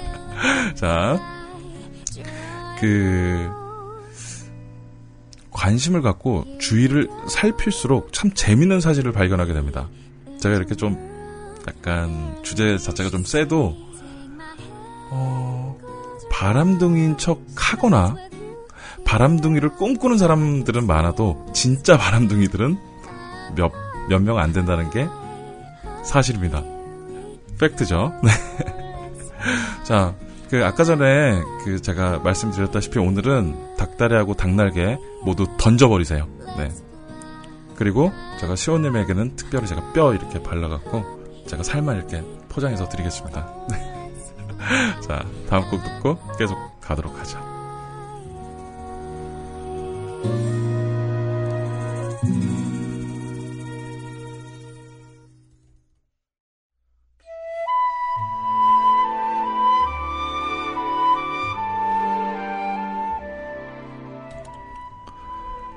[0.74, 1.20] 자,
[2.80, 3.50] 그,
[5.50, 9.88] 관심을 갖고 주위를 살필수록 참 재밌는 사실을 발견하게 됩니다.
[10.40, 10.96] 제가 이렇게 좀
[11.68, 13.76] 약간 주제 자체가 좀 세도,
[15.10, 15.63] 어,
[16.34, 18.16] 바람둥이인 척 하거나,
[19.04, 22.76] 바람둥이를 꿈꾸는 사람들은 많아도, 진짜 바람둥이들은
[23.56, 23.70] 몇,
[24.08, 25.08] 몇 명 안 된다는 게
[26.02, 26.62] 사실입니다.
[27.60, 28.12] 팩트죠.
[28.24, 28.30] 네.
[29.84, 30.14] 자,
[30.50, 36.26] 그 아까 전에 그 제가 말씀드렸다시피 오늘은 닭다리하고 닭날개 모두 던져버리세요.
[36.58, 36.68] 네.
[37.76, 41.04] 그리고 제가 시호님에게는 특별히 제가 뼈 이렇게 발라갖고
[41.46, 43.52] 제가 살만 이렇게 포장해서 드리겠습니다.
[43.70, 43.93] 네.
[45.06, 47.38] 자, 다음 곡 듣고 계속 가도록 하죠.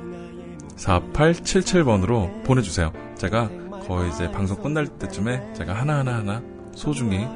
[0.77, 2.93] 4877번으로 보내주세요.
[3.17, 3.51] 제가
[3.87, 6.43] 거의 이제 방송 끝날 때쯤에 제가 하나하나 하나
[6.75, 7.27] 소중히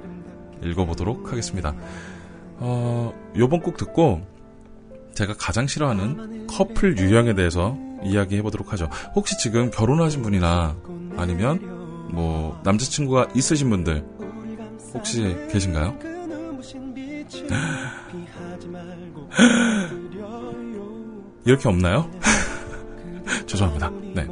[0.62, 1.74] 읽어보도록 하겠습니다.
[2.58, 4.22] 어, 요번 곡 듣고
[5.14, 8.88] 제가 가장 싫어하는 커플 유형에 대해서 이야기해 보도록 하죠.
[9.14, 10.76] 혹시 지금 결혼하신 분이나
[11.16, 14.04] 아니면 뭐 남자친구가 있으신 분들
[14.94, 16.11] 혹시 계신가요?
[21.44, 22.08] 이렇게 없나요?
[23.46, 23.90] 죄송합니다.
[24.14, 24.26] 네.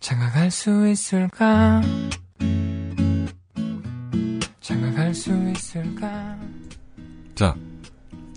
[0.00, 1.80] 장가갈 수 있을까?
[5.20, 6.38] 수 있을까?
[7.34, 7.54] 자,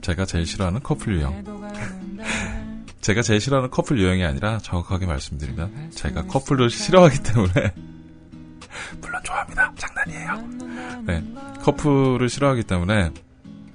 [0.02, 1.34] 제가 제일 싫어하는 커플 유형.
[3.00, 7.54] 제가 제일 싫어하는 커플 유형이 아니라 정확하게 말씀드리면 제가 커플을 싫어하기 때문에
[9.02, 9.74] 물론 좋아합니다.
[9.76, 11.04] 장난이에요.
[11.06, 11.24] 네,
[11.62, 13.12] 커플을 싫어하기 때문에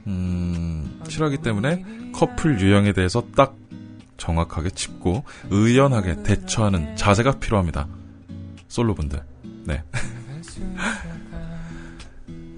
[0.07, 3.57] 음, 싫어하기 때문에 커플 유형에 대해서 딱
[4.19, 7.87] 정확하게 짚고 의연하게 대처하는 자세가 필요합니다.
[8.69, 9.23] 솔로분들.
[9.67, 9.83] 네.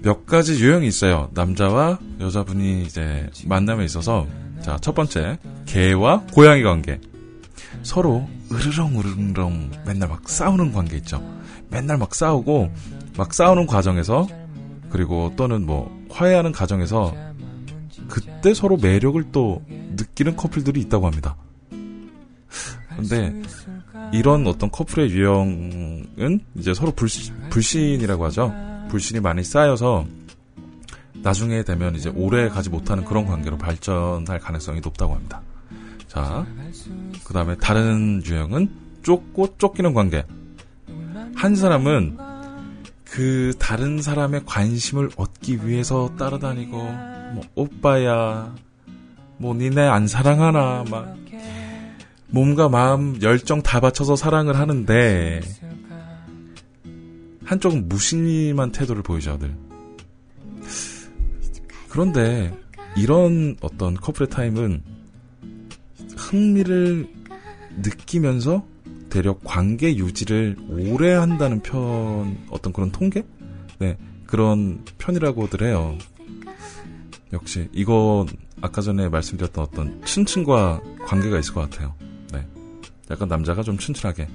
[0.01, 1.29] 몇 가지 유형이 있어요.
[1.33, 4.27] 남자와 여자분이 이제 만남에 있어서
[4.61, 6.99] 자, 첫 번째 개와 고양이 관계.
[7.83, 11.23] 서로 으르렁 으르렁 맨날 막 싸우는 관계 있죠.
[11.69, 12.71] 맨날 막 싸우고
[13.17, 14.27] 막 싸우는 과정에서
[14.89, 17.13] 그리고 또는 뭐 화해하는 과정에서
[18.09, 21.35] 그때 서로 매력을 또 느끼는 커플들이 있다고 합니다.
[22.95, 23.33] 근데
[24.11, 28.70] 이런 어떤 커플의 유형은 이제 서로 불신, 불신이라고 하죠.
[28.91, 30.05] 불신이 많이 쌓여서
[31.23, 35.41] 나중에 되면 이제 오래 가지 못하는 그런 관계로 발전할 가능성이 높다고 합니다.
[36.07, 36.45] 자,
[37.23, 38.69] 그 다음에 다른 유형은
[39.01, 40.25] 쫓고 쫓기는 관계.
[41.35, 42.17] 한 사람은
[43.05, 48.53] 그 다른 사람의 관심을 얻기 위해서 따라다니고, 뭐, 오빠야,
[49.37, 51.15] 뭐, 니네 안 사랑하나, 막,
[52.27, 55.41] 몸과 마음, 열정 다 바쳐서 사랑을 하는데,
[57.51, 59.53] 한쪽은 무심한 태도를 보이죠, 늘.
[61.89, 62.57] 그런데,
[62.95, 64.81] 이런 어떤 커플의 타임은
[66.15, 67.09] 흥미를
[67.75, 68.65] 느끼면서
[69.09, 73.25] 대략 관계 유지를 오래 한다는 편, 어떤 그런 통계?
[73.79, 75.97] 네, 그런 편이라고들 해요.
[77.33, 78.27] 역시, 이건
[78.61, 81.95] 아까 전에 말씀드렸던 어떤 춘춘과 관계가 있을 것 같아요.
[82.31, 82.47] 네.
[83.09, 84.29] 약간 남자가 좀 춘춘하게.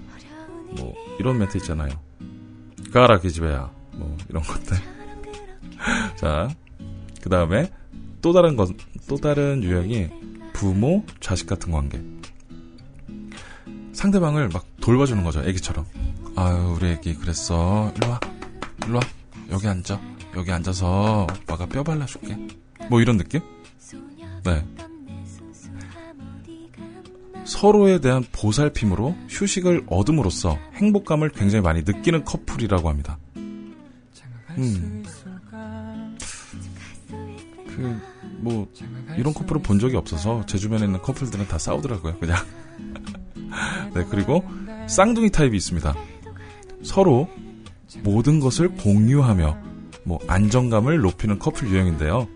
[0.76, 1.88] 뭐, 이런 멘트 있잖아요.
[2.96, 3.70] 가라, 기집애야.
[3.92, 4.74] 뭐, 이런 것들.
[6.16, 6.48] 자,
[7.20, 7.70] 그 다음에
[8.22, 8.70] 또 다른 것,
[9.06, 10.08] 또 다른 유형이
[10.54, 12.02] 부모, 자식 같은 관계.
[13.92, 15.84] 상대방을 막 돌봐주는 거죠, 애기처럼.
[16.36, 17.92] 아유, 우리 애기 그랬어.
[17.96, 18.20] 일로 와.
[18.86, 19.02] 일로 와.
[19.50, 20.00] 여기 앉아.
[20.34, 22.34] 여기 앉아서 오빠가 뼈 발라줄게.
[22.88, 23.42] 뭐 이런 느낌?
[24.42, 24.64] 네.
[27.46, 33.18] 서로에 대한 보살핌으로 휴식을 얻음으로써 행복감을 굉장히 많이 느끼는 커플이라고 합니다.
[34.58, 35.04] 음.
[37.68, 38.00] 그,
[38.38, 38.66] 뭐,
[39.16, 42.36] 이런 커플을 본 적이 없어서 제 주변에 있는 커플들은 다 싸우더라고요, 그냥.
[43.94, 44.44] 네, 그리고
[44.88, 45.94] 쌍둥이 타입이 있습니다.
[46.82, 47.28] 서로
[48.02, 49.58] 모든 것을 공유하며
[50.04, 52.28] 뭐 안정감을 높이는 커플 유형인데요.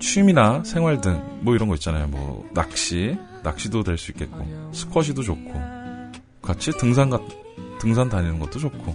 [0.00, 2.08] 취미나 생활 등 뭐 이런 거 있잖아요.
[2.08, 5.52] 뭐 낚시, 낚시도 될 수 있겠고 스쿼시도 좋고
[6.42, 7.20] 같이 등산 가,
[7.78, 8.94] 등산 다니는 것도 좋고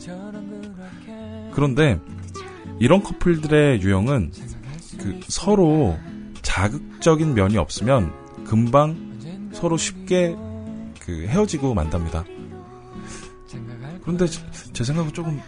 [1.54, 2.00] 그런데
[2.80, 4.32] 이런 커플들의 유형은
[5.00, 5.97] 그 서로
[6.41, 8.14] 자극적인 면이 없으면
[8.45, 10.36] 금방 서로 쉽게
[11.00, 12.24] 그 헤어지고 만답니다.
[14.02, 14.41] 그런데 제,
[14.74, 15.41] 제 생각은 조금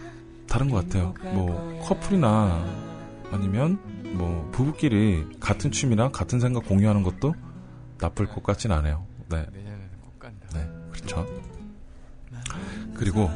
[0.48, 1.14] 다른 것 같아요.
[1.34, 2.66] 뭐 커플이나
[3.32, 3.80] 아니면
[4.14, 7.34] 뭐 부부끼리 같은 취미나 같은 생각 공유하는 것도
[8.02, 9.06] 나쁠 것 같진 않아요.
[9.30, 9.46] 네.
[10.54, 11.26] 네, 그렇죠.
[12.96, 13.30] 그리고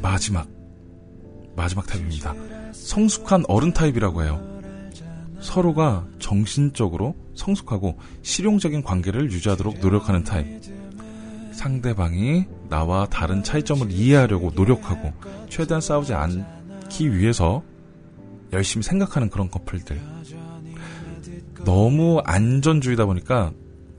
[0.00, 0.46] 마지막
[1.56, 2.34] 마지막 타입입니다.
[2.72, 4.40] 성숙한 어른 타입이라고 해요.
[5.40, 10.62] 서로가 정신적으로 성숙하고 실용적인 관계를 유지하도록 노력하는 타입.
[11.52, 15.12] 상대방이 나와 다른 차이점을 이해하려고 노력하고
[15.48, 17.62] 최대한 싸우지 않기 위해서
[18.52, 20.00] 열심히 생각하는 그런 커플들.
[21.64, 23.52] 너무 안전주의다 보니까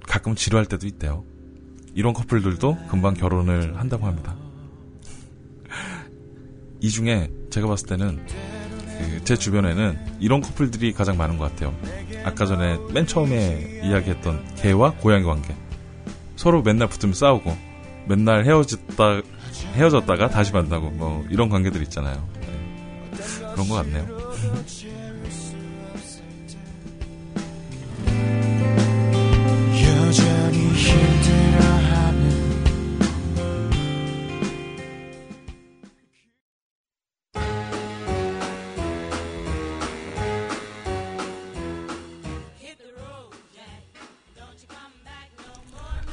[0.10, 1.24] 가끔 지루할 때도 있대요.
[1.95, 4.36] 이런 커플들도 금방 결혼을 한다고 합니다.
[6.82, 8.49] 이 중에 제가 봤을 때는 그
[9.24, 11.74] 제 주변에는 이런 커플들이 가장 많은 것 같아요.
[12.24, 15.55] 아까 전에 맨 처음에 이야기했던 개와 고양이 관계.
[16.36, 17.55] 서로 맨날 붙으면 싸우고
[18.07, 19.22] 맨날 헤어졌다
[19.76, 22.28] 헤어졌다가 다시 만나고 뭐 이런 관계들 있잖아요.
[22.41, 22.47] 네.
[23.53, 24.07] 그런 것 같네요.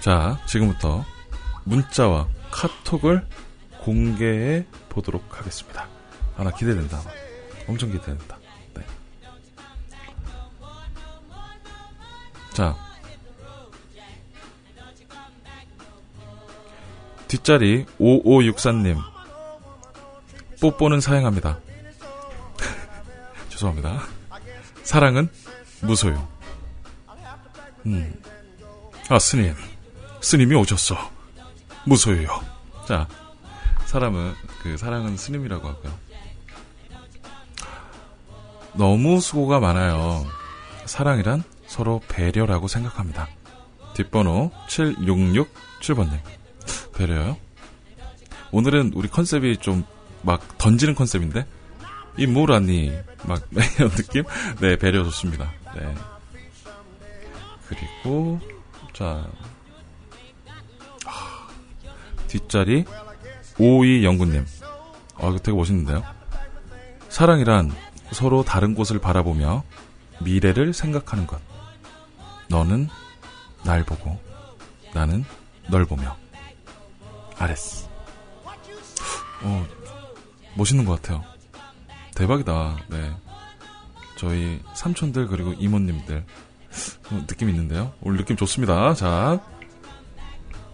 [0.06, 1.04] 자, 지금부터
[1.64, 3.26] 문자와 카톡을
[3.80, 5.88] 공개해 보도록 하겠습니다.
[6.36, 7.02] 아, 나 기대된다.
[7.66, 8.38] 엄청 기대된다.
[8.74, 8.84] 네.
[12.54, 12.76] 자.
[17.26, 19.02] 뒷자리 5564님.
[20.60, 21.58] 뽀뽀는 사양합니다.
[23.50, 24.02] 죄송합니다.
[24.84, 25.28] 사랑은
[25.80, 26.28] 무소용.
[27.86, 28.22] 음.
[29.08, 29.75] 아, 스님.
[30.26, 30.96] 스님이 오셨어.
[31.84, 32.28] 무소유요.
[32.88, 33.06] 자,
[33.84, 35.94] 사람은, 그, 사랑은 스님이라고 하고요.
[38.74, 40.26] 너무 수고가 많아요.
[40.84, 43.28] 사랑이란 서로 배려라고 생각합니다.
[43.94, 46.18] 뒷번호 7667번님.
[46.92, 47.36] 배려요?
[48.50, 49.84] 오늘은 우리 컨셉이 좀
[50.22, 51.46] 막 던지는 컨셉인데?
[52.18, 52.92] 이 뭐라니
[53.28, 53.46] 막
[53.78, 54.24] 이런 느낌?
[54.60, 55.52] 네 배려 좋습니다.
[55.76, 55.94] 네.
[57.68, 58.40] 그리고
[58.92, 59.26] 자 아,
[62.36, 62.84] 뒷자리
[63.58, 64.44] 오이 영구님.
[65.14, 66.02] 아 이거 되게 멋있는데요.
[67.08, 67.72] 사랑이란
[68.12, 69.64] 서로 다른 곳을 바라보며
[70.20, 71.40] 미래를 생각하는 것.
[72.48, 72.88] 너는
[73.64, 74.20] 날 보고
[74.94, 75.24] 나는
[75.68, 76.16] 널 보며.
[77.38, 77.88] 아레스.
[79.42, 79.66] 어,
[80.56, 81.22] 멋있는 것 같아요.
[82.14, 82.76] 대박이다.
[82.88, 83.14] 네.
[84.16, 86.24] 저희 삼촌들 그리고 이모님들
[87.10, 87.92] 어, 느낌 있는데요.
[88.00, 88.94] 오늘 느낌 좋습니다.
[88.94, 89.38] 자,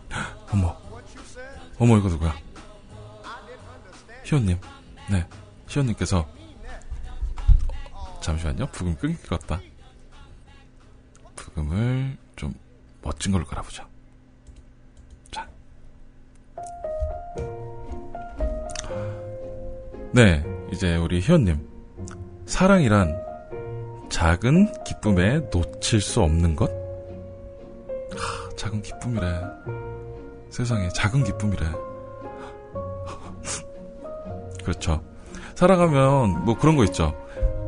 [0.52, 0.82] 어머,
[1.83, 2.33] 어머 이거 누구야?
[4.22, 4.57] 희원님,
[5.11, 5.26] 네,
[5.66, 6.24] 희원님께서
[8.20, 8.66] 잠시만요.
[8.68, 9.61] 부금 끊길 것 같다.
[11.35, 12.55] 부금을 좀
[13.03, 13.85] 멋진 걸로 깔아보자.
[15.33, 15.49] 자.
[20.12, 21.68] 네, 이제 우리 희원님.
[22.47, 23.20] 사랑이란
[24.09, 26.70] 작은 기쁨에 놓칠 수 없는 것?
[26.70, 29.91] 하, 작은 기쁨이래.
[30.53, 31.66] 세상에, 작은 기쁨이래.
[34.62, 35.03] 그렇죠.
[35.55, 37.14] 살아가면 뭐 그런 거 있죠.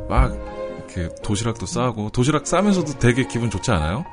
[0.08, 0.32] 막,
[0.92, 4.04] 그 도시락도 싸고, 도시락 싸면서도 되게 기분 좋지 않아요?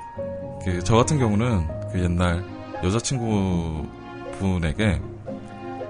[0.64, 2.44] 그, 저 같은 경우는 그 옛날
[2.84, 3.86] 여자친구
[4.40, 5.02] 분에게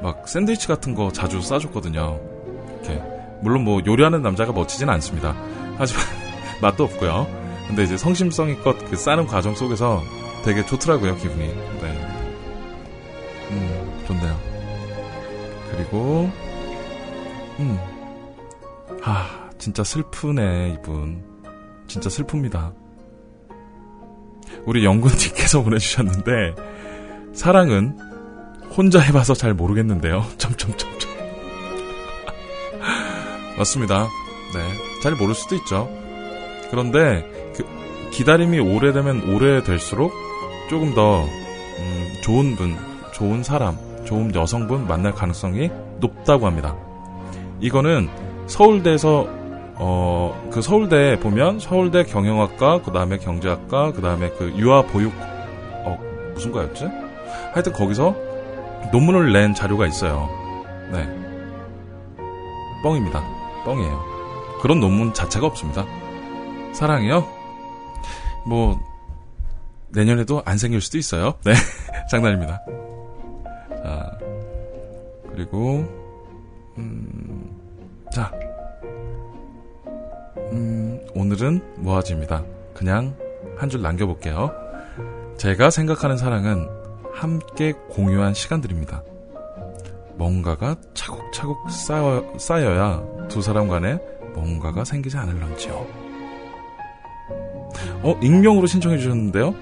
[0.01, 2.19] 막 샌드위치 같은 거 자주 싸줬거든요.
[2.83, 3.01] 이렇게.
[3.41, 5.35] 물론 뭐 요리하는 남자가 멋지진 않습니다.
[5.77, 6.03] 하지만
[6.61, 7.27] 맛도 없고요.
[7.67, 10.01] 근데 이제 성심성의껏 그 싸는 과정 속에서
[10.43, 11.47] 되게 좋더라고요, 기분이.
[11.47, 12.10] 네.
[14.11, 14.39] 음, 좋네요.
[15.71, 16.29] 그리고,
[17.59, 17.79] 음.
[19.03, 21.23] 아, 진짜 슬프네, 이분.
[21.87, 22.73] 진짜 슬픕니다.
[24.65, 26.55] 우리 영군님께서 보내주셨는데,
[27.33, 27.97] 사랑은
[28.75, 30.25] 혼자 해봐서 잘 모르겠는데요.
[30.37, 31.09] 점점점점.
[33.57, 34.07] 맞습니다.
[34.53, 35.01] 네.
[35.01, 35.89] 잘 모를 수도 있죠.
[36.69, 37.65] 그런데, 그,
[38.11, 40.13] 기다림이 오래되면 오래될수록
[40.69, 42.77] 조금 더, 음, 좋은 분,
[43.13, 43.77] 좋은 사람,
[44.11, 46.75] 좋은 여성분 만날 가능성이 높다고 합니다.
[47.61, 48.09] 이거는
[48.45, 49.25] 서울대에서
[49.75, 55.13] 어, 그 서울대에 보면 서울대 경영학과, 그 다음에 경제학과, 그 다음에 그 유아보육,
[55.85, 55.97] 어,
[56.33, 56.89] 무슨 과였지?
[57.53, 58.13] 하여튼 거기서
[58.91, 60.29] 논문을 낸 자료가 있어요.
[60.91, 61.07] 네.
[62.83, 63.23] 뻥입니다.
[63.63, 64.03] 뻥이에요.
[64.61, 65.85] 그런 논문 자체가 없습니다.
[66.73, 67.25] 사랑이요?
[68.45, 68.77] 뭐,
[69.87, 71.35] 내년에도 안 생길 수도 있어요.
[71.45, 71.53] 네.
[72.11, 72.61] 장난입니다.
[73.83, 74.17] 자,
[75.29, 75.85] 그리고,
[76.77, 77.49] 음,
[78.13, 78.31] 자.
[80.51, 82.43] 음, 오늘은 모아집니다.
[82.73, 83.15] 그냥
[83.57, 84.51] 한 줄 남겨볼게요.
[85.37, 86.67] 제가 생각하는 사랑은
[87.13, 89.03] 함께 공유한 시간들입니다.
[90.15, 93.97] 뭔가가 차곡차곡 쌓여, 쌓여야 두 사람 간에
[94.35, 95.73] 뭔가가 생기지 않을런지요.
[98.03, 99.53] 어, 익명으로 신청해 주셨는데요?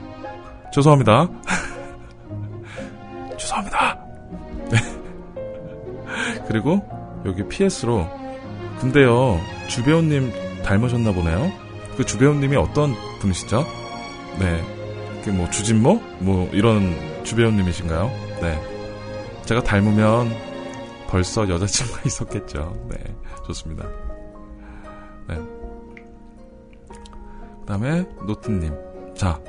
[0.73, 1.27] 죄송합니다.
[1.27, 1.48] 죄송합니다.
[6.49, 6.81] 그리고
[7.25, 8.05] 여기 PS로
[8.81, 11.51] 근데요, 주배우님 닮으셨나 보네요.
[11.95, 13.65] 그 주배우님이 어떤 분이시죠?
[14.39, 14.61] 네.
[15.23, 16.01] 그 뭐 주진모?
[16.19, 18.09] 뭐 이런 주배우님이신가요?
[18.41, 18.59] 네.
[19.45, 20.31] 제가 닮으면
[21.07, 22.87] 벌써 여자친구가 있었겠죠.
[22.89, 22.97] 네.
[23.45, 23.87] 좋습니다.
[25.27, 25.35] 네.
[26.89, 28.73] 그 다음에 노트님.
[29.15, 29.39] 자.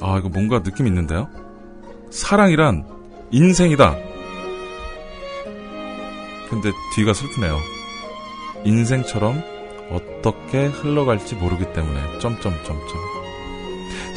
[0.00, 1.28] 아, 이거 뭔가 느낌 있는데요?
[2.10, 2.86] 사랑이란
[3.30, 3.96] 인생이다.
[6.52, 7.58] 근데 뒤가 슬프네요.
[8.64, 9.42] 인생처럼
[9.90, 12.86] 어떻게 흘러갈지 모르기 때문에 점점점점.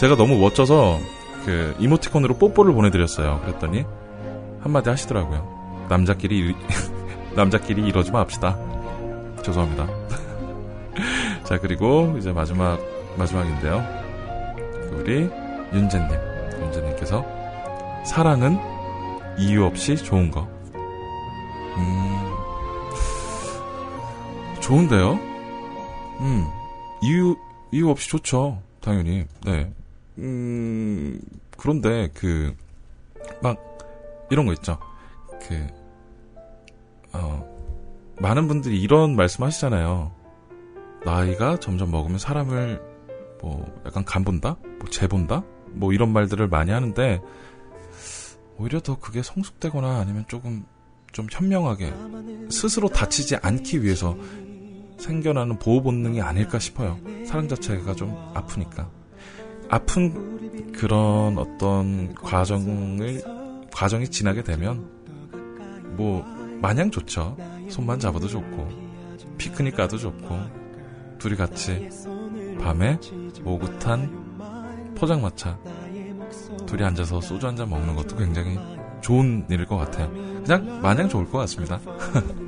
[0.01, 0.99] 제가 너무 멋져서
[1.45, 3.39] 그 이모티콘으로 뽀뽀를 보내드렸어요.
[3.39, 3.85] 그랬더니
[4.59, 5.87] 한마디 하시더라고요.
[5.89, 6.53] 남자끼리
[7.35, 8.57] 남자끼리 이러지 맙시다.
[9.41, 9.87] 죄송합니다.
[11.47, 12.81] 자 그리고 이제 마지막
[13.17, 13.81] 마지막인데요.
[14.91, 15.29] 우리
[15.73, 16.09] 윤재님,
[16.59, 17.25] 윤재님께서
[18.05, 18.59] 사랑은
[19.37, 20.47] 이유 없이 좋은 거.
[21.77, 22.24] 음,
[24.65, 25.13] 좋은데요?
[26.21, 26.47] 음,
[27.03, 27.37] 이유,
[27.71, 28.63] 이유 없이 좋죠.
[28.81, 29.27] 당연히.
[29.45, 29.71] 네.
[30.17, 31.21] 음,
[31.55, 32.55] 그런데 그,
[33.43, 33.59] 막,
[34.31, 34.79] 이런 거 있죠.
[35.47, 35.67] 그,
[37.13, 37.45] 어,
[38.17, 40.11] 많은 분들이 이런 말씀 하시잖아요.
[41.03, 42.81] 나이가 점점 먹으면 사람을
[43.43, 44.55] 뭐 약간 간본다?
[44.79, 45.43] 뭐 재본다?
[45.73, 47.21] 뭐 이런 말들을 많이 하는데
[48.57, 50.65] 오히려 더 그게 성숙되거나 아니면 조금
[51.15, 51.93] 좀 현명하게
[52.49, 54.17] 스스로 다치지 않기 위해서
[54.97, 56.99] 생겨나는 보호 본능이 아닐까 싶어요.
[57.25, 58.89] 사랑 자체가 좀 아프니까.
[59.69, 63.23] 아픈 그런 어떤 과정을
[63.71, 64.89] 과정이 지나게 되면
[65.95, 66.21] 뭐
[66.61, 67.37] 마냥 좋죠.
[67.69, 68.67] 손만 잡아도 좋고
[69.37, 70.37] 피크닉 가도 좋고
[71.17, 71.87] 둘이 같이
[72.59, 72.99] 밤에
[73.45, 75.57] 오붓한 포장마차
[76.65, 78.59] 둘이 앉아서 소주 한 잔 먹는 것도 굉장히
[78.99, 80.34] 좋은 일일 것 같아요.
[80.45, 81.79] 그냥 마냥 좋을 것 같습니다.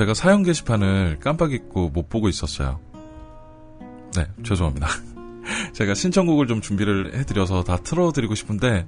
[0.00, 2.80] 제가 사연 게시판을 깜빡 잊고 못 보고 있었어요.
[4.16, 4.88] 네, 죄송합니다.
[5.74, 8.86] 제가 신청곡을 좀 준비를 해드려서 다 틀어드리고 싶은데,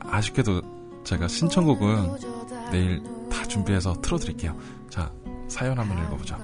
[0.00, 4.56] 아쉽게도 제가 신청곡은 내일 다 준비해서 틀어드릴게요.
[4.88, 5.12] 자,
[5.46, 6.38] 사연 한번 읽어보죠.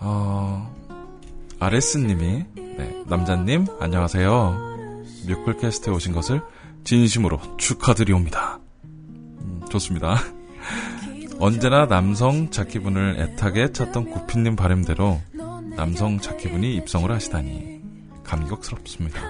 [0.00, 0.70] 어,
[1.60, 5.04] 아레스님이, 네, 남자님, 안녕하세요.
[5.26, 6.42] 뮤클캐스트에 오신 것을
[6.84, 8.60] 진심으로 축하드리옵니다.
[8.84, 10.18] 음, 좋습니다.
[11.40, 15.20] 언제나 남성 자키분을 애타게 찾던 구피님 바램대로
[15.76, 17.80] 남성 자키분이 입성을 하시다니
[18.24, 19.20] 감격스럽습니다.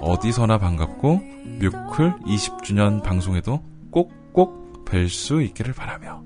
[0.00, 1.16] 어디서나 반갑고
[1.60, 6.22] 뮤클 20주년 방송에도 꼭꼭 뵐 수 있기를 바라며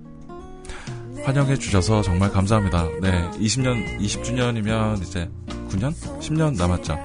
[1.25, 2.87] 환영해 주셔서 정말 감사합니다.
[3.01, 5.31] 네, 20년 20주년이면 이제
[5.71, 6.99] 9년, 10년 남았죠.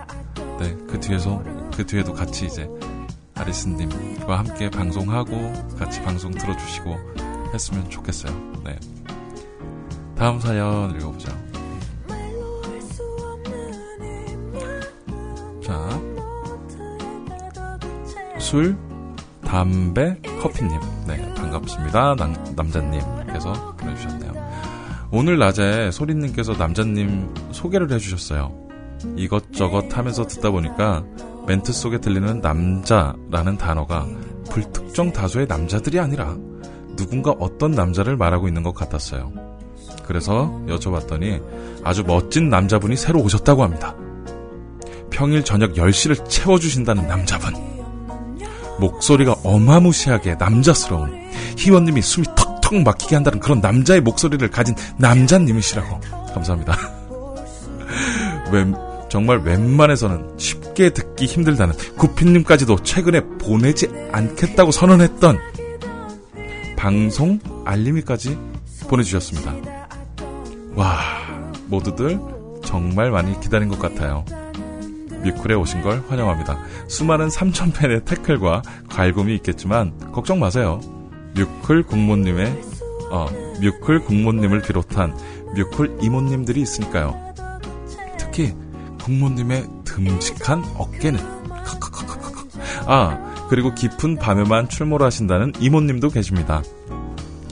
[0.59, 1.41] 네, 그 뒤에서
[1.75, 2.67] 그 뒤에도 같이 이제
[3.35, 7.14] 아리스님과 함께 방송하고 같이 방송 들어주시고
[7.55, 8.33] 했으면 좋겠어요.
[8.63, 8.77] 네.
[10.15, 11.29] 다음 사연 읽어보죠.
[15.63, 15.89] 자,
[18.39, 18.77] 술,
[19.43, 20.79] 담배, 커피님.
[21.07, 22.15] 네, 반갑습니다.
[22.15, 24.31] 남, 남자님께서 보내주셨네요.
[25.11, 28.53] 오늘 낮에 소리님께서 남자님 소개를 해주셨어요.
[29.15, 31.03] 이것저것 하면서 듣다 보니까
[31.47, 34.07] 멘트 속에 들리는 남자라는 단어가
[34.49, 36.35] 불특정 다수의 남자들이 아니라
[36.95, 39.31] 누군가 어떤 남자를 말하고 있는 것 같았어요.
[40.05, 41.41] 그래서 여쭤봤더니
[41.83, 43.95] 아주 멋진 남자분이 새로 오셨다고 합니다.
[45.09, 47.53] 평일 저녁 10시를 채워주신다는 남자분.
[48.79, 51.13] 목소리가 어마무시하게 남자스러운
[51.57, 55.99] 희원님이 숨이 턱턱 막히게 한다는 그런 남자의 목소리를 가진 남자님이시라고.
[56.33, 56.77] 감사합니다.
[58.51, 58.75] 웬,
[59.09, 65.39] 정말 웬만해서는 쉽게 듣기 힘들다는 구피님까지도 최근에 보내지 않겠다고 선언했던
[66.85, 68.37] 방송 알림이까지
[68.87, 69.55] 보내주셨습니다.
[70.75, 70.99] 와,
[71.65, 72.19] 모두들
[72.63, 74.23] 정말 많이 기다린 것 같아요.
[75.23, 76.59] 뮤클에 오신 걸 환영합니다.
[76.87, 80.79] 수많은 3,000팬의 태클과 갈굼이 있겠지만 걱정 마세요.
[81.33, 82.61] 뮤클 국모님의
[83.09, 83.25] 어,
[83.61, 85.17] 뮤클 국모님을 비롯한
[85.55, 87.19] 뮤클 이모님들이 있으니까요.
[88.19, 88.53] 특히
[89.01, 91.19] 국모님의 듬직한 어깨는
[92.85, 96.61] 아 그리고 깊은 밤에만 출몰하신다는 이모님도 계십니다.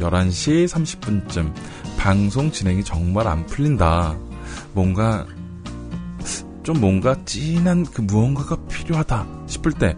[0.03, 1.53] 11시 30분쯤
[1.97, 4.17] 방송 진행이 정말 안 풀린다.
[4.73, 5.25] 뭔가
[6.63, 9.95] 좀 뭔가 진한 그 무언가가 필요하다 싶을 때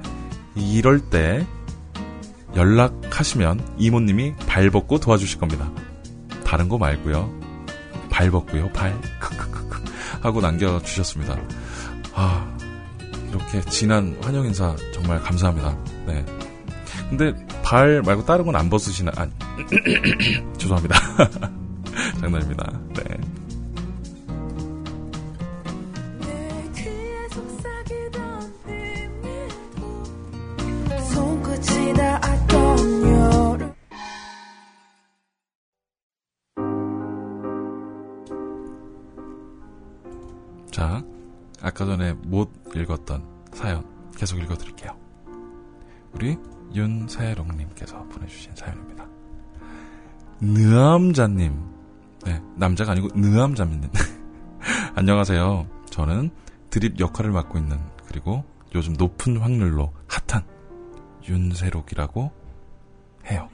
[0.56, 1.46] 이럴 때
[2.56, 5.70] 연락하시면 이모님이 발 벗고 도와주실 겁니다.
[6.44, 7.32] 다른 거 말고요.
[8.10, 8.72] 발 벗고요.
[8.72, 9.84] 발 크크크크
[10.22, 11.38] 하고 남겨 주셨습니다.
[12.14, 12.58] 아
[13.30, 15.78] 이렇게 진한 환영 인사 정말 감사합니다.
[16.08, 16.26] 네.
[17.10, 17.34] 근데
[17.66, 19.12] 발 말고 다른 건 안 벗으시나?
[19.18, 19.28] 아,
[20.58, 20.96] 죄송합니다.
[22.22, 22.80] 장난입니다.
[22.96, 23.04] 네.
[40.72, 41.02] 자,
[41.62, 43.84] 아까 전에 못 읽었던 사연
[44.18, 44.55] 계속 읽어
[48.10, 49.06] 보내주신 사연입니다.
[50.42, 51.54] 느암자님,
[52.26, 53.82] 네, 남자가 아니고 느암자님.
[54.96, 55.68] 안녕하세요.
[55.90, 56.32] 저는
[56.70, 58.44] 드립 역할을 맡고 있는 그리고
[58.74, 60.44] 요즘 높은 확률로 핫한
[61.28, 62.32] 윤세록이라고
[63.28, 63.50] 해요.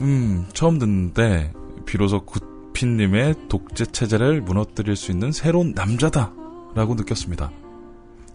[0.00, 1.52] 음, 처음 듣는데
[1.84, 7.50] 비로소 구피님의 독재 체제를 무너뜨릴 수 있는 새로운 남자다라고 느꼈습니다.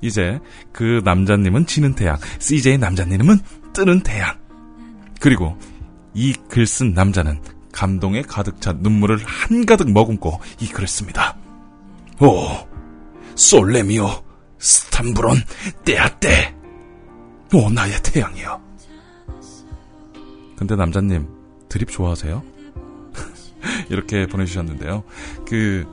[0.02, 0.40] 이제
[0.72, 3.38] 그 남자님은 지는 태양, CJ 남자님은
[3.74, 4.41] 뜨는 태양.
[5.22, 5.56] 그리고
[6.14, 7.40] 이 글 쓴 남자는
[7.72, 11.38] 감동에 가득 찬 눈물을 한가득 머금고 이 글을 씁니다.
[12.20, 12.48] 오,
[13.36, 14.10] 솔레미오,
[14.58, 15.38] 스탄브론,
[15.86, 16.54] 때아때.
[17.54, 18.62] 오, 나의 태양이여.
[20.58, 21.28] 근데 남자님,
[21.70, 22.44] 드립 좋아하세요?
[23.90, 25.04] 이렇게 보내주셨는데요.
[25.48, 25.86] 그,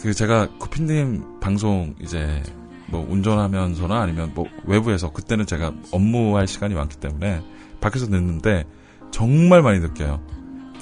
[0.00, 2.42] 그 제가 구피님 방송 이제
[2.86, 7.42] 뭐 운전하면서나 아니면 뭐 외부에서 그때는 제가 업무할 시간이 많기 때문에
[7.82, 8.64] 밖에서 듣는데
[9.10, 10.24] 정말 많이 느껴요.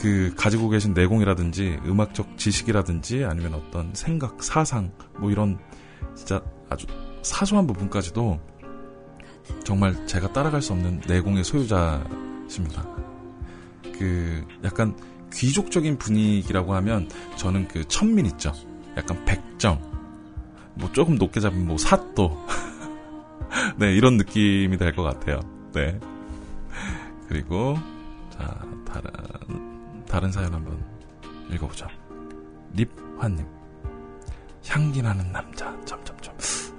[0.01, 5.59] 그 가지고 계신 내공이라든지 음악적 지식이라든지 아니면 어떤 생각, 사상 뭐 이런
[6.15, 6.87] 진짜 아주
[7.23, 8.41] 사소한 부분까지도
[9.65, 12.87] 정말 제가 따라갈 수 없는 내공의 소유자십니다.
[13.99, 14.97] 그 약간
[15.33, 18.53] 귀족적인 분위기라고 하면 저는 그 천민 있죠.
[18.97, 19.81] 약간 백정.
[20.75, 22.47] 뭐 조금 높게 잡으면 뭐 사또.
[23.77, 25.41] 네, 이런 느낌이 될 것 같아요.
[25.75, 25.99] 네.
[27.31, 27.79] 그리고
[28.37, 30.85] 자, 다른 다른 사연 한번
[31.53, 31.87] 읽어보죠.
[32.73, 33.47] 립화님.
[34.67, 35.73] 향기 나는 남자.
[35.85, 36.35] 점점점.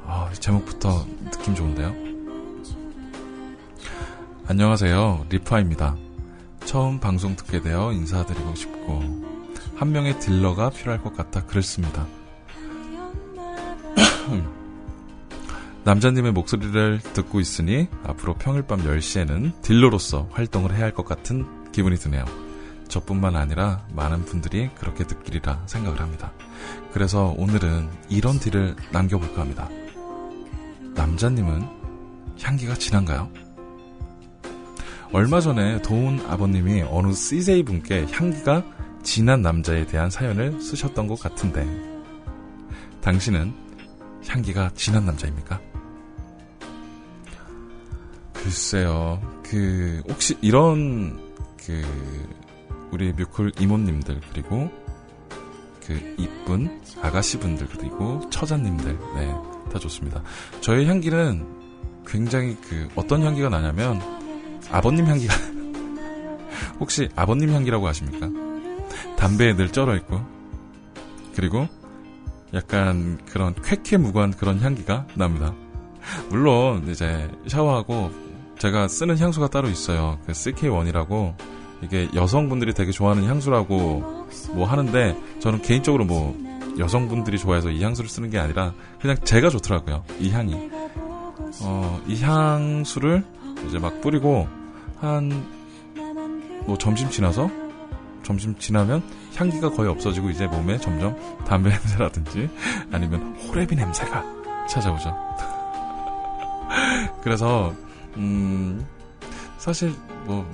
[0.05, 1.95] 아, 제목부터 느낌 좋은데요.
[4.45, 5.27] 안녕하세요.
[5.29, 5.95] 리파입니다.
[6.65, 8.99] 처음 방송 듣게 되어 인사드리고 싶고
[9.77, 12.05] 한 명의 딜러가 필요할 것 같아 그랬습니다.
[15.84, 21.95] 남자님의 목소리를 듣고 있으니 앞으로 평일 밤 10시에는 딜러로서 활동을 해야 할 것 같은 기분이
[21.95, 22.23] 드네요.
[22.88, 26.34] 저뿐만 아니라 많은 분들이 그렇게 느끼리라 생각을 합니다.
[26.93, 29.69] 그래서 오늘은 이런 딜을 남겨볼까 합니다.
[30.93, 31.65] 남자님은
[32.41, 33.32] 향기가 진한가요?
[35.13, 38.63] 얼마 전에 도훈 아버님이 어느 CJ 분께 향기가
[39.03, 41.65] 진한 남자에 대한 사연을 쓰셨던 것 같은데,
[43.01, 43.53] 당신은
[44.27, 45.59] 향기가 진한 남자입니까?
[48.43, 51.19] 글쎄요, 그, 혹시 이런,
[51.63, 51.83] 그,
[52.91, 54.71] 우리 뮤클 이모님들, 그리고
[55.85, 59.35] 그 이쁜 아가씨분들, 그리고 처자님들, 네,
[59.71, 60.23] 다 좋습니다.
[60.59, 61.45] 저의 향기는
[62.07, 64.01] 굉장히 그, 어떤 향기가 나냐면,
[64.71, 65.35] 아버님 향기가,
[66.79, 68.27] 혹시 아버님 향기라고 아십니까?
[69.17, 70.19] 담배에 늘 쩔어 있고,
[71.35, 71.67] 그리고
[72.55, 75.53] 약간 그런 쾌쾌무구한 그런 향기가 납니다.
[76.29, 78.30] 물론 이제 샤워하고
[78.62, 80.20] 제가 쓰는 향수가 따로 있어요.
[80.26, 81.36] 그 CK1이라고
[81.82, 86.38] 이게 여성분들이 되게 좋아하는 향수라고 뭐 하는데 저는 개인적으로 뭐
[86.78, 90.03] 여성분들이 좋아해서 이 향수를 쓰는 게 아니라 그냥 제가 좋더라고요.
[90.20, 90.70] 이 향이.
[91.64, 93.24] 어, 이 향수를
[93.68, 94.47] 이제 막 뿌리고
[94.99, 95.62] 한
[96.66, 97.49] 뭐 점심 지나서
[98.24, 99.01] 점심 지나면
[99.36, 102.49] 향기가 거의 없어지고 이제 몸에 점점 담배 냄새라든지
[102.91, 104.24] 아니면 호레비 냄새가
[104.70, 105.16] 찾아오죠.
[107.24, 107.74] 그래서
[108.18, 108.86] 음
[109.57, 109.93] 사실
[110.26, 110.45] 뭐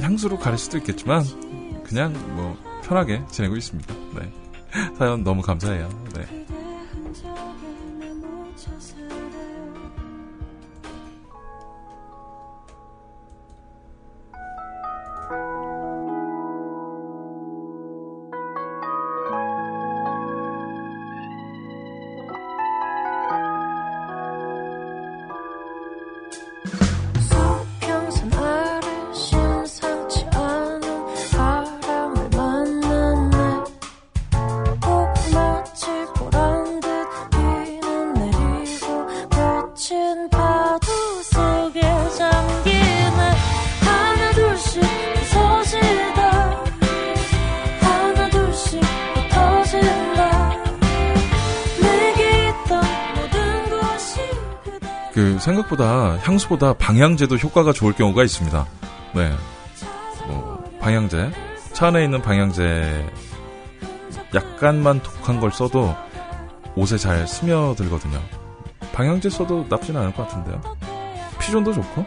[0.00, 1.24] 향수로 가릴 수도 있겠지만
[1.84, 3.94] 그냥 뭐 편하게 지내고 있습니다.
[4.14, 4.32] 네.
[4.98, 5.88] 사연 너무 감사해요.
[6.14, 6.41] 네.
[55.72, 58.66] 생각보다 향수보다 방향제도 효과가 좋을 경우가 있습니다.
[59.14, 59.32] 네.
[60.26, 61.30] 뭐 방향제
[61.72, 63.10] 차 안에 있는 방향제
[64.34, 65.94] 약간만 독한 걸 써도
[66.76, 68.20] 옷에 잘 스며들거든요.
[68.92, 70.60] 방향제 써도 나쁘진 않을 것 같은데요.
[71.40, 72.04] 피존도 좋고.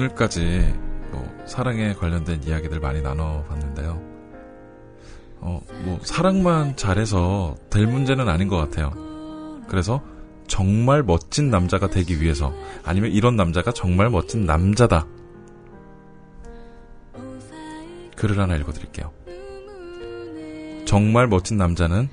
[0.00, 0.74] 오늘까지
[1.10, 4.00] 뭐 사랑에 관련된 이야기들 많이 나눠봤는데요.
[5.40, 8.92] 어, 뭐 사랑만 잘해서 될 문제는 아닌 것 같아요.
[9.68, 10.02] 그래서
[10.46, 15.06] 정말 멋진 남자가 되기 위해서 아니면 이런 남자가 정말 멋진 남자다.
[18.16, 19.12] 글을 하나 읽어드릴게요.
[20.86, 22.08] 정말 멋진 남자는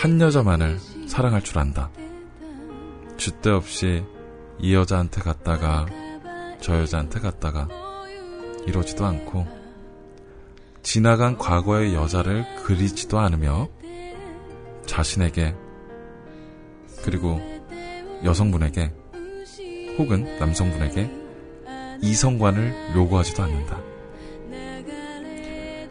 [0.00, 0.78] 한 여자만을
[1.08, 1.90] 사랑할 줄 안다.
[3.18, 4.02] 줏대 없이
[4.58, 5.86] 이 여자한테 갔다가
[6.66, 7.68] 저 여자한테 갔다가
[8.66, 9.46] 이러지도 않고
[10.82, 13.68] 지나간 과거의 여자를 그리지도 않으며
[14.84, 15.54] 자신에게
[17.04, 17.40] 그리고
[18.24, 18.92] 여성분에게
[19.96, 21.08] 혹은 남성분에게
[22.02, 23.80] 이성관을 요구하지도 않는다.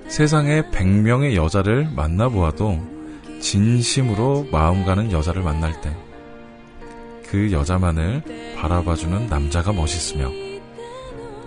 [0.09, 2.81] 세상에 100명의 여자를 만나보아도
[3.39, 6.05] 진심으로 마음 가는 여자를 만날 때
[7.35, 8.23] 그 여자만을
[8.55, 10.44] 바라봐주는 남자가 멋있으며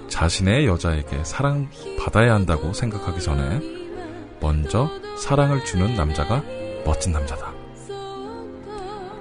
[0.09, 3.61] 자신의 여자에게 사랑받아야 한다고 생각하기 전에
[4.40, 6.42] 먼저 사랑을 주는 남자가
[6.84, 7.52] 멋진 남자다.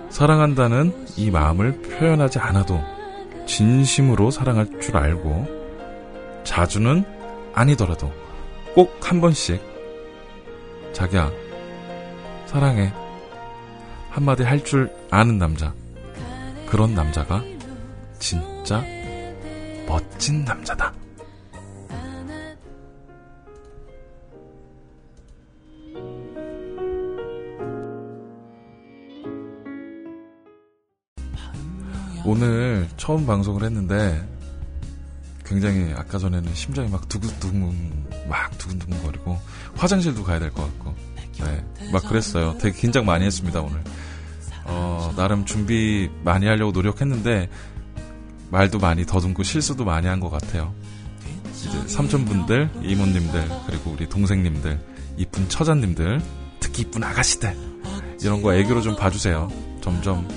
[0.10, 2.80] 사랑한다는 이 마음을 표현하지 않아도
[3.46, 5.46] 진심으로 사랑할 줄 알고
[6.44, 7.04] 자주는
[7.54, 8.12] 아니더라도
[8.74, 9.62] 꼭 한 번씩
[10.94, 11.32] 자기야
[12.46, 12.92] 사랑해
[14.10, 15.74] 한마디 할 줄 아는 남자
[16.68, 17.44] 그런 남자가
[18.20, 18.84] 진짜
[19.88, 20.94] 멋진 남자다.
[32.26, 34.28] 오늘 처음 방송을 했는데
[35.46, 39.40] 굉장히 아까 전에는 심장이 막 두근두근 막 두근두근거리고
[39.76, 40.94] 화장실도 가야 될 것 같고
[41.40, 41.64] 네,
[41.94, 42.58] 막 그랬어요.
[42.60, 43.82] 되게 긴장 많이 했습니다 오늘.
[44.66, 47.50] 어, 나름 준비 많이 하려고 노력했는데
[48.50, 50.74] 말도 많이 더듬고 실수도 많이 한 것 같아요.
[51.56, 54.80] 이제 삼촌분들, 이모님들, 그리고 우리 동생님들,
[55.18, 56.22] 이쁜 처자님들,
[56.60, 57.56] 특히 이쁜 아가씨들
[58.22, 59.50] 이런 거 애교로 좀 봐주세요.
[59.82, 60.28] 점점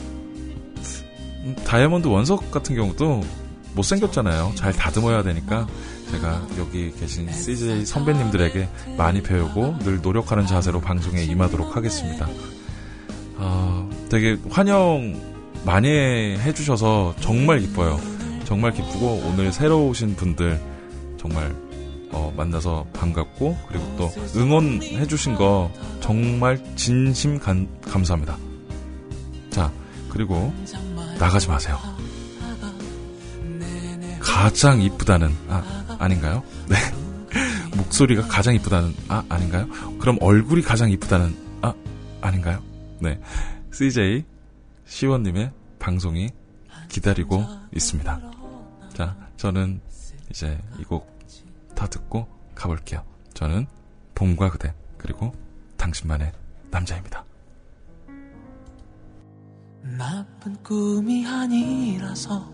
[1.42, 3.22] 음, 다이아몬드 원석 같은 경우도
[3.74, 4.52] 못생겼잖아요.
[4.56, 5.66] 잘 다듬어야 되니까
[6.10, 12.28] 제가 여기 계신 CJ 선배님들에게 많이 배우고 늘 노력하는 자세로 방송에 임하도록 하겠습니다.
[13.38, 15.29] 아, 되게 환영
[15.64, 18.00] 많이 해주셔서 정말 기뻐요.
[18.44, 20.60] 정말 기쁘고 오늘 새로 오신 분들
[21.18, 21.54] 정말
[22.12, 28.36] 어, 만나서 반갑고 그리고 또 응원해주신 거 정말 진심 간- 감사합니다.
[29.50, 29.70] 자
[30.08, 30.52] 그리고
[31.18, 31.78] 나가지 마세요.
[34.20, 35.62] 가장 이쁘다는 아
[35.98, 36.42] 아닌가요?
[36.68, 36.76] 네
[37.76, 39.68] 목소리가 가장 이쁘다는 아 아닌가요?
[39.98, 41.72] 그럼 얼굴이 가장 이쁘다는 아
[42.20, 42.60] 아닌가요?
[43.00, 43.18] 네
[43.72, 44.24] CJ
[44.90, 46.30] 시원님의 방송이
[46.88, 48.20] 기다리고 있습니다.
[48.92, 49.80] 자 저는
[50.30, 51.20] 이제 이 곡
[51.76, 53.02] 다 듣고 가볼게요.
[53.32, 53.66] 저는
[54.14, 55.32] 봄과 그대 그리고
[55.78, 56.30] 당신만의
[56.70, 57.24] 남자입니다.
[59.96, 62.50] 나쁜 꿈이 아니라서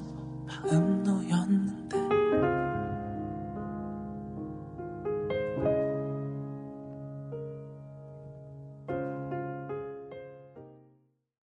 [0.47, 1.25] 마음 놓